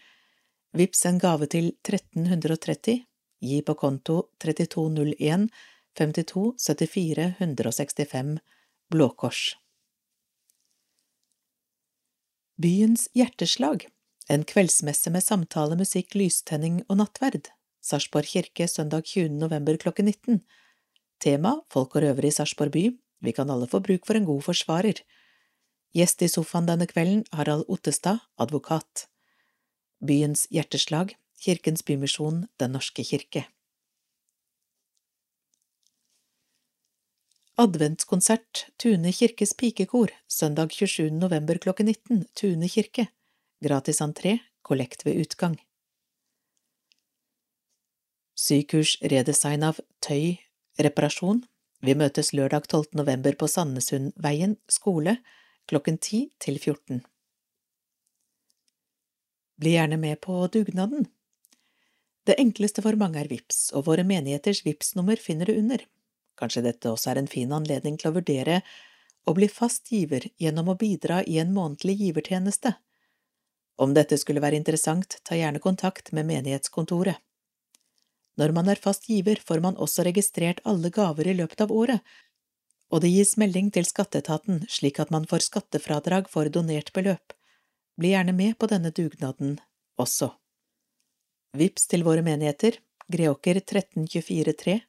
[0.77, 3.01] Vips en gave til 1330.
[3.47, 5.49] Gi på konto 3201
[5.97, 8.37] 52 74 165
[8.93, 9.57] Blå Kors.
[12.61, 13.89] Byens hjerteslag
[14.27, 17.53] En kveldsmesse med samtale, musikk, lystenning og nattverd.
[17.79, 19.37] Sarpsborg kirke søndag 20.
[19.39, 20.41] november klokken 19.
[21.23, 22.89] Tema Folk og røvere i Sarpsborg by.
[23.23, 24.99] Vi kan alle få bruk for en god forsvarer.
[25.95, 29.07] Gjest i sofaen denne kvelden Harald Ottestad, advokat.
[30.03, 33.47] Byens hjerteslag, Kirkens Bymisjon, Den norske kirke.
[37.57, 41.15] Adventskonsert Tune kirkes pikekor søndag 27.
[41.15, 43.07] november klokken 19 Tune kirke
[43.67, 45.57] Gratis entré, kollekt ved utgang
[48.39, 50.37] Sykurs redesign av tøy,
[50.79, 51.41] Reparasjon
[51.83, 52.95] Vi møtes lørdag 12.
[53.01, 55.17] november på Sandnessundveien skole
[55.67, 57.03] klokken 10 til 14.
[59.59, 61.09] Bli gjerne med på dugnaden.
[62.29, 65.83] Det enkleste for mange er VIPS, og våre menigheters VIPS-nummer finner du under.
[66.39, 68.61] Kanskje dette også er en fin anledning til å vurdere
[69.27, 72.77] å bli fast giver gjennom å bidra i en månedlig givertjeneste.
[73.77, 77.21] Om dette skulle være interessant, ta gjerne kontakt med menighetskontoret.
[78.37, 82.01] Når man er fast giver, får man også registrert alle gaver i løpet av året,
[82.93, 87.33] og det gis melding til skatteetaten slik at man får skattefradrag for donert beløp.
[87.97, 89.57] Bli gjerne med på denne dugnaden
[89.99, 90.31] også.
[91.57, 92.79] Vips til våre menigheter
[93.13, 94.81] Greåker 13243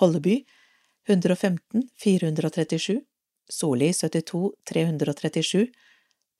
[0.00, 0.40] Holleby
[1.08, 3.00] 115 437
[3.50, 5.66] Soli 72 337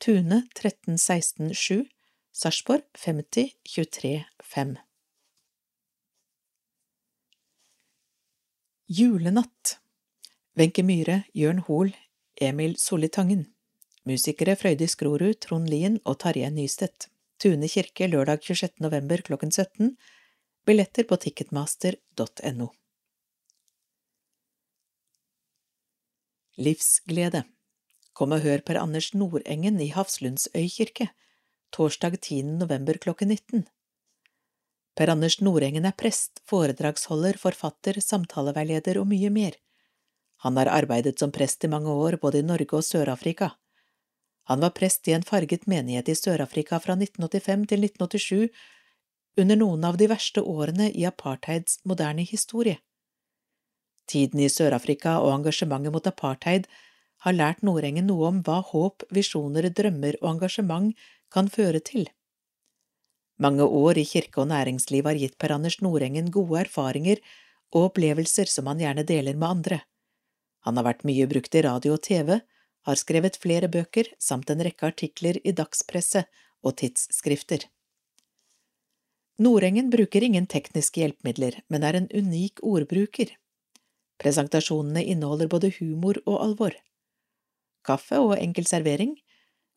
[0.00, 1.84] Tune 13 16 7
[2.32, 4.78] Sarpsborg 50 23 5
[8.86, 9.80] Julenatt.
[10.56, 11.92] Wenche Myhre, Jørn Hoel,
[12.40, 13.44] Emil Solli Tangen
[14.08, 17.10] Musikere Frøydis Grorud, Trond Lien og Tarjei Nystedt.
[17.36, 18.80] Tune kirke lørdag 26.
[18.80, 19.98] november klokken 17
[20.64, 22.72] Billetter på ticketmaster.no
[26.56, 27.44] Livsglede
[28.12, 31.10] Kom og hør Per Anders Nordengen i Hafslundsøy kirke
[31.70, 32.42] torsdag 10.
[32.58, 33.66] november klokken 19
[34.98, 39.54] Per Anders Nordengen er prest, foredragsholder, forfatter, samtaleveileder og mye mer.
[40.42, 43.52] Han har arbeidet som prest i mange år både i Norge og Sør-Afrika.
[44.50, 48.50] Han var prest i en farget menighet i Sør-Afrika fra 1985 til 1987,
[49.38, 52.80] under noen av de verste årene i apartheids moderne historie.
[54.10, 56.66] Tiden i Sør-Afrika og engasjementet mot apartheid
[57.24, 60.96] har lært Nordengen noe om hva håp, visjoner, drømmer og engasjement
[61.32, 62.08] kan føre til.
[63.40, 67.22] Mange år i kirke og næringsliv har gitt Per Anders Nordengen gode erfaringer
[67.72, 69.80] og opplevelser som han gjerne deler med andre.
[70.68, 72.40] Han har vært mye brukt i radio og TV,
[72.88, 76.24] har skrevet flere bøker samt en rekke artikler i dagspresse
[76.64, 77.64] og tidsskrifter.
[79.40, 83.32] Nordengen bruker ingen tekniske hjelpemidler, men er en unik ordbruker.
[84.20, 86.76] Presentasjonene inneholder både humor og alvor.
[87.86, 89.16] Kaffe og enkel servering.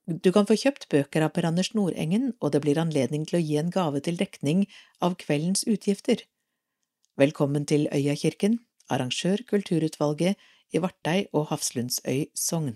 [0.08, 3.44] Du kan få kjøpt bøker av Per Anders Nordengen, og det blir anledning til å
[3.44, 4.66] gi en gave til dekning
[5.00, 6.26] av kveldens utgifter.
[7.16, 8.60] Velkommen til Øyakirken,
[8.92, 10.36] arrangør Kulturutvalget
[10.74, 12.76] i Vartei og Hafslundsøy sogn.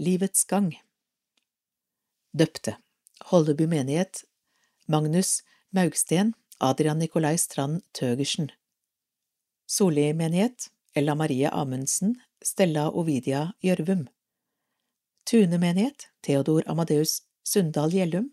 [0.00, 0.70] Livets gang
[2.32, 2.78] Døpte
[3.28, 4.22] Holdeby menighet
[4.88, 5.42] Magnus
[5.76, 8.48] Maugsten Adrian Nikolai Strand Tøgersen
[9.68, 14.08] Solli menighet Ella Marie Amundsen Stella Ovidia Gjørvum.
[15.24, 18.32] Tune menighet Theodor Amadeus Sundal Gjellum.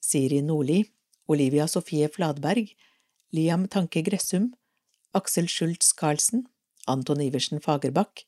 [0.00, 0.84] Siri Nordli
[1.28, 2.74] Olivia Sofie Fladberg
[3.34, 4.54] Liam Tanke Gressum
[5.12, 6.46] Aksel Schultz Karlsen
[6.86, 8.24] Anton Iversen Fagerbakk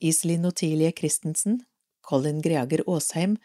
[0.00, 1.66] Iselin Otilie Christensen
[2.00, 3.38] Colin Greager Aasheim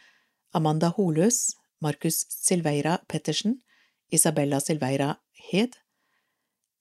[0.54, 3.64] Amanda Holøs Markus Silveira Pettersen
[4.12, 5.74] Isabella Silveira Hed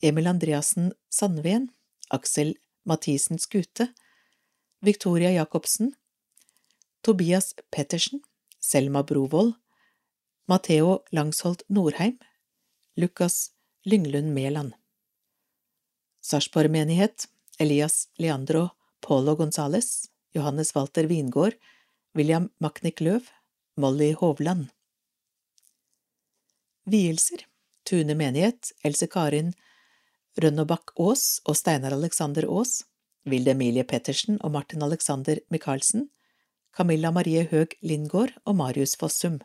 [0.03, 1.71] Emil Andreassen Sandven
[2.11, 2.55] Aksel
[2.85, 3.95] Mathisen Skute
[4.81, 5.95] Victoria Jacobsen
[7.03, 8.23] Tobias Pettersen
[8.61, 9.55] Selma Brovold
[10.47, 12.19] Matheo Langsholt Norheim
[12.97, 13.51] Lukas
[13.85, 14.73] Lynglund Mæland.
[16.21, 17.29] Sarpsborg menighet
[17.59, 21.55] Elias Leandro Polo Gonzales Johannes Walter Wingård
[22.15, 23.29] William Maknik Løv
[23.77, 24.69] Molly Hovland.
[26.85, 27.45] Vielser
[27.85, 29.55] Tune menighet Else Karin
[30.39, 32.85] Rønnobakk Aas og Steinar Alexander Aas
[33.27, 36.05] Vilde Emilie Pettersen og Martin Alexander Michaelsen
[36.71, 39.41] Camilla Marie Høeg Lindgård og Marius Fossum.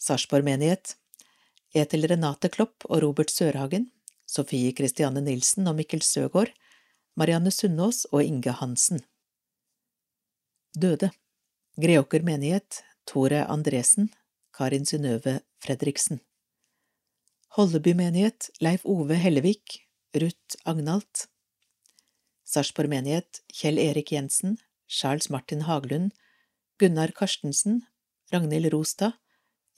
[0.00, 0.94] Sarpsborg menighet
[1.76, 3.90] Etel Renate Klopp og Robert Sørhagen
[4.24, 6.54] Sofie Christiane Nilsen og Mikkel Søgaard
[7.20, 9.04] Marianne Sundås og Inge Hansen.
[10.72, 11.10] Døde
[11.76, 14.08] Greåker menighet Tore Andresen
[14.56, 16.24] Karin Synnøve Fredriksen
[17.56, 19.80] Holleby menighet Leif Ove Hellevik
[20.14, 21.26] Ruth Agnalt.
[22.46, 26.12] Sarpsborg menighet Kjell Erik Jensen Charles Martin Haglund
[26.78, 27.80] Gunnar Karstensen
[28.32, 29.18] Ragnhild Rostad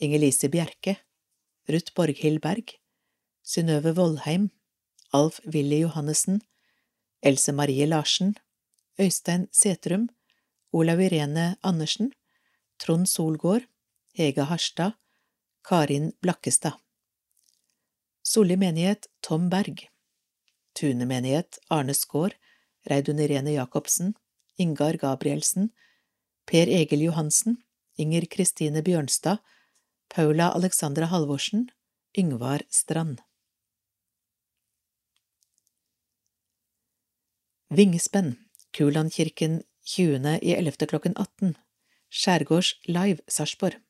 [0.05, 0.99] Inger-Lise Bjerke
[1.73, 2.77] Ruth Borghild Berg
[3.43, 4.51] Synnøve Vollheim
[5.15, 6.43] Alf Willy Johannessen
[7.23, 8.37] Else Marie Larsen
[9.01, 10.11] Øystein Setrum
[10.73, 12.13] Olav Irene Andersen
[12.79, 13.65] Trond Solgård
[14.13, 14.93] Hege Harstad
[15.65, 16.82] Karin Blakkestad
[18.23, 19.89] Solli menighet Tom Berg.
[20.75, 22.33] Tune menighet Arne Skaar.
[22.89, 24.15] Reidun Irene Jacobsen.
[24.57, 25.71] Ingar Gabrielsen.
[26.47, 27.57] Per Egil Johansen.
[27.99, 29.39] Inger Kristine Bjørnstad.
[30.09, 31.69] Paula Alexandra Halvorsen.
[32.19, 33.21] Yngvar Strand.
[37.69, 38.37] Vingespenn
[38.73, 40.39] Kulandkirken 20.
[40.43, 40.87] i 11.
[40.87, 41.57] klokken 18
[42.11, 43.81] Skjærgårds Live Sarpsborg.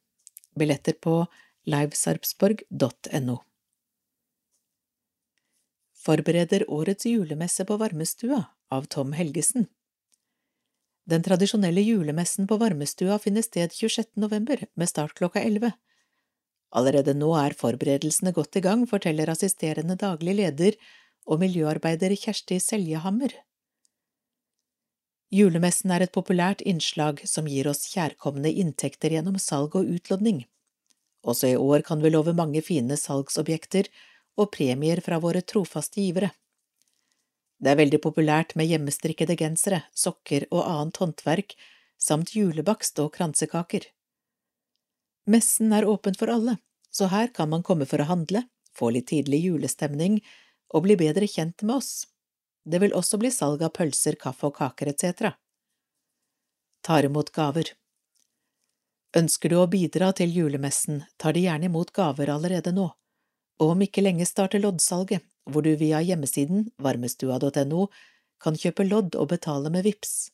[0.55, 1.27] Billetter på
[1.67, 3.43] livesarpsborg.no
[6.03, 8.41] Forbereder årets julemesse på Varmestua
[8.75, 9.69] av Tom Helgesen
[11.07, 14.09] Den tradisjonelle julemessen på Varmestua finner sted 26.
[14.25, 15.71] november med start klokka 11.
[16.75, 20.81] Allerede nå er forberedelsene godt i gang, forteller assisterende daglig leder
[21.23, 23.39] og miljøarbeider Kjersti Seljehammer.
[25.31, 30.49] Julemessen er et populært innslag som gir oss kjærkomne inntekter gjennom salg og utlodning.
[31.23, 33.87] Også i år kan vi love mange fine salgsobjekter
[34.39, 36.31] og premier fra våre trofaste givere.
[37.63, 41.55] Det er veldig populært med hjemmestrikkede gensere, sokker og annet håndverk,
[42.01, 43.87] samt julebakst og kransekaker.
[45.31, 46.57] Messen er åpen for alle,
[46.91, 48.43] så her kan man komme for å handle,
[48.75, 50.19] få litt tidlig julestemning
[50.75, 51.93] og bli bedre kjent med oss.
[52.65, 55.31] Det vil også bli salg av pølser, kaffe og kaker etc.
[56.83, 57.77] Tar imot gaver
[59.15, 62.87] Ønsker du å bidra til julemessen, tar de gjerne imot gaver allerede nå,
[63.61, 67.89] og om ikke lenge starter loddsalget, hvor du via hjemmesiden varmestua.no
[68.43, 70.31] kan kjøpe lodd og betale med VIPS.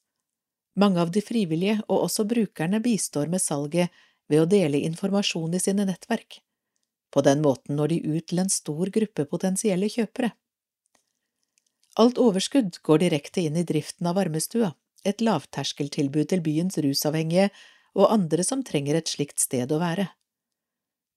[0.78, 3.94] Mange av de frivillige og også brukerne bistår med salget
[4.28, 6.40] ved å dele informasjon i sine nettverk.
[7.10, 10.34] På den måten når de ut til en stor gruppe potensielle kjøpere.
[11.98, 17.48] Alt overskudd går direkte inn i driften av varmestua, et lavterskeltilbud til byens rusavhengige
[17.98, 20.06] og andre som trenger et slikt sted å være.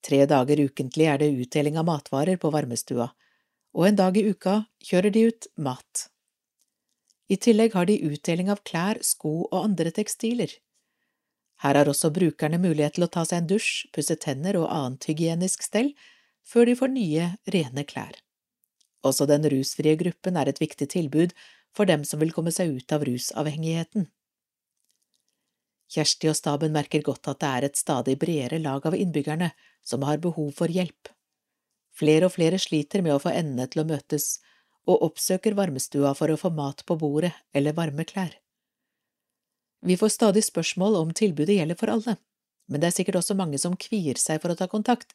[0.02, 3.12] Tre dager ukentlig er det utdeling av matvarer på varmestua,
[3.78, 6.08] og en dag i uka kjører de ut mat.
[7.32, 10.52] I tillegg har de utdeling av klær, sko og andre tekstiler.
[11.62, 15.06] Her har også brukerne mulighet til å ta seg en dusj, pusse tenner og annet
[15.08, 15.94] hygienisk stell
[16.42, 18.18] før de får nye, rene klær.
[19.06, 21.36] Også den rusfrie gruppen er et viktig tilbud
[21.78, 24.10] for dem som vil komme seg ut av rusavhengigheten.
[25.92, 29.52] Kjersti og staben merker godt at det er et stadig bredere lag av innbyggerne
[29.84, 31.10] som har behov for hjelp.
[31.98, 34.38] Flere og flere sliter med å få endene til å møtes,
[34.88, 38.32] og oppsøker varmestua for å få mat på bordet eller varme klær.
[39.86, 42.16] Vi får stadig spørsmål om tilbudet gjelder for alle,
[42.70, 45.14] men det er sikkert også mange som kvier seg for å ta kontakt,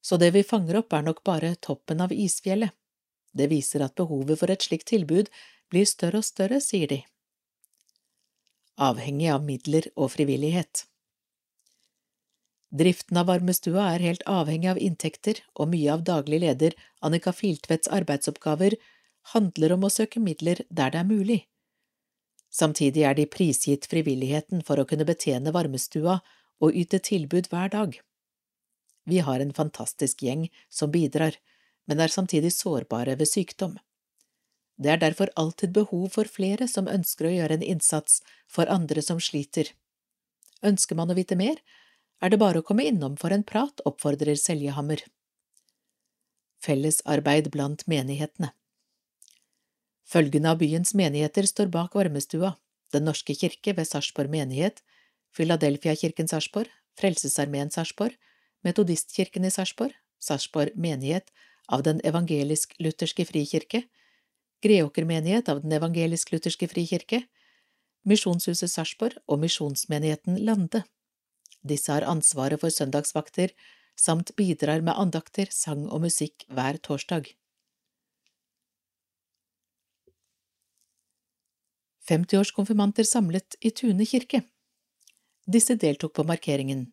[0.00, 2.72] så det vi fanger opp er nok bare toppen av isfjellet.
[3.34, 5.28] Det viser at behovet for et slikt tilbud
[5.70, 7.02] blir større og større, sier de.
[8.78, 10.84] Avhengig av midler og frivillighet.
[12.70, 17.90] Driften av varmestua er helt avhengig av inntekter, og mye av daglig leder Annika Filtvedts
[17.90, 18.76] arbeidsoppgaver
[19.32, 21.40] handler om å søke midler der det er mulig.
[22.54, 26.20] Samtidig er de prisgitt frivilligheten for å kunne betjene varmestua
[26.62, 27.98] og yte tilbud hver dag.
[29.08, 31.34] Vi har en fantastisk gjeng som bidrar,
[31.88, 33.78] men er samtidig sårbare ved sykdom.
[34.78, 39.02] Det er derfor alltid behov for flere som ønsker å gjøre en innsats for andre
[39.02, 39.72] som sliter.
[40.62, 41.58] Ønsker man å vite mer,
[42.22, 45.02] er det bare å komme innom for en prat, oppfordrer Seljehammer.
[46.62, 48.52] Fellesarbeid blant menighetene
[50.08, 52.56] Følgende av byens menigheter står bak varmestua,
[52.92, 54.80] Den norske kirke ved Sarpsborg menighet,
[55.36, 58.14] Filadelfia-kirken Sarpsborg, Frelsesarmeen Sarpsborg,
[58.64, 61.28] Metodistkirken i Sarpsborg, Sarpsborg menighet
[61.68, 63.82] av Den evangelisk-lutherske frikirke,
[64.64, 67.22] Greåker menighet av Den evangelisk-lutherske frikirke,
[68.08, 70.82] Misjonshuset Sarpsborg og Misjonsmenigheten Lande.
[71.62, 73.52] Disse har ansvaret for søndagsvakter,
[73.98, 77.30] samt bidrar med andakter, sang og musikk hver torsdag.
[82.08, 84.42] 50-årskonfirmanter samlet i Tune kirke.
[85.46, 86.86] Disse deltok på markeringen.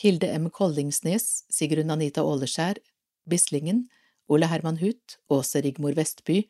[0.00, 0.48] Hilde M.
[0.50, 2.80] Kollingsnes, Sigrun Anita Åleskjær,
[3.28, 3.86] Bislingen,
[4.28, 6.42] Ole Herman Huth, Åse Rigmor Vestby,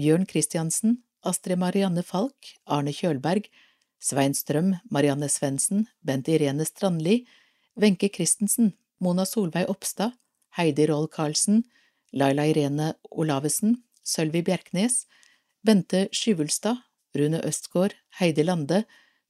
[0.00, 3.50] Bjørn Christiansen, Astrid Marianne Falk, Arne Kjølberg,
[4.00, 7.26] Svein Strøm, Marianne Svendsen, Bent Irene Strandli,
[7.76, 10.14] Wenche Christensen, Mona Solveig Oppstad,
[10.56, 11.64] Heidi Roll Karlsen,
[12.12, 15.04] Laila Irene Olavesen, Sølvi Bjerknes,
[15.66, 16.80] Bente Skyvulstad,
[17.18, 18.84] Rune Østgård, Heidi Lande,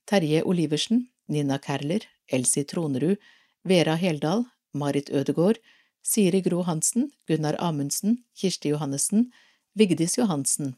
[0.06, 3.18] Terje Oliversen, Nina Kerler, Elsie Tronerud,
[3.66, 5.58] Vera Heldal, Marit Ødegård,
[6.02, 9.32] Siri Gro Hansen, Gunnar Amundsen, Kirsti Johannessen,
[9.78, 10.74] Vigdis Johansen,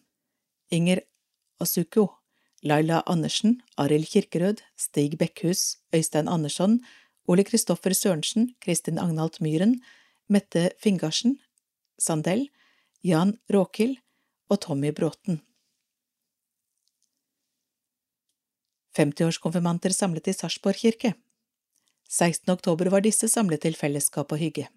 [0.70, 1.00] Inger
[1.60, 2.08] Asuko,
[2.62, 6.80] Laila Andersen, Arild Kirkerød, Stig Bekkhus, Øystein Andersson,
[7.28, 9.80] Ole Kristoffer Sørensen, Kristin Agnalt Myhren,
[10.28, 11.38] Mette Fingarsen,
[11.98, 12.48] Sandell,
[13.04, 13.96] Jan Råkild
[14.48, 15.40] og Tommy Bråten.
[18.98, 21.14] 50-årskonfirmanter samlet i Sarpsborg kirke.
[22.08, 22.52] 16.
[22.52, 24.68] oktober var disse samlet til fellesskap og hygge.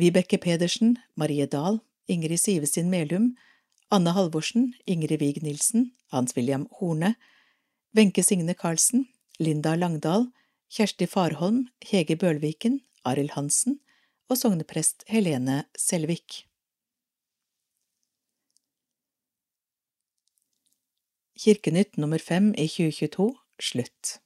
[0.00, 3.36] Vibeke Pedersen, Marie Dahl, Ingrid Sivesin Melum,
[3.90, 7.16] Anne Halvorsen, Ingrid Wiig Nilsen, Hans William Horne,
[7.92, 10.32] Wenche Signe Karlsen, Linda Langdal,
[10.70, 13.80] Kjersti Farholm, Hege Bølviken, Arild Hansen
[14.28, 16.46] og sogneprest Helene Selvik.
[21.42, 24.18] Kirkenytt nummer fem i 2022 slutt.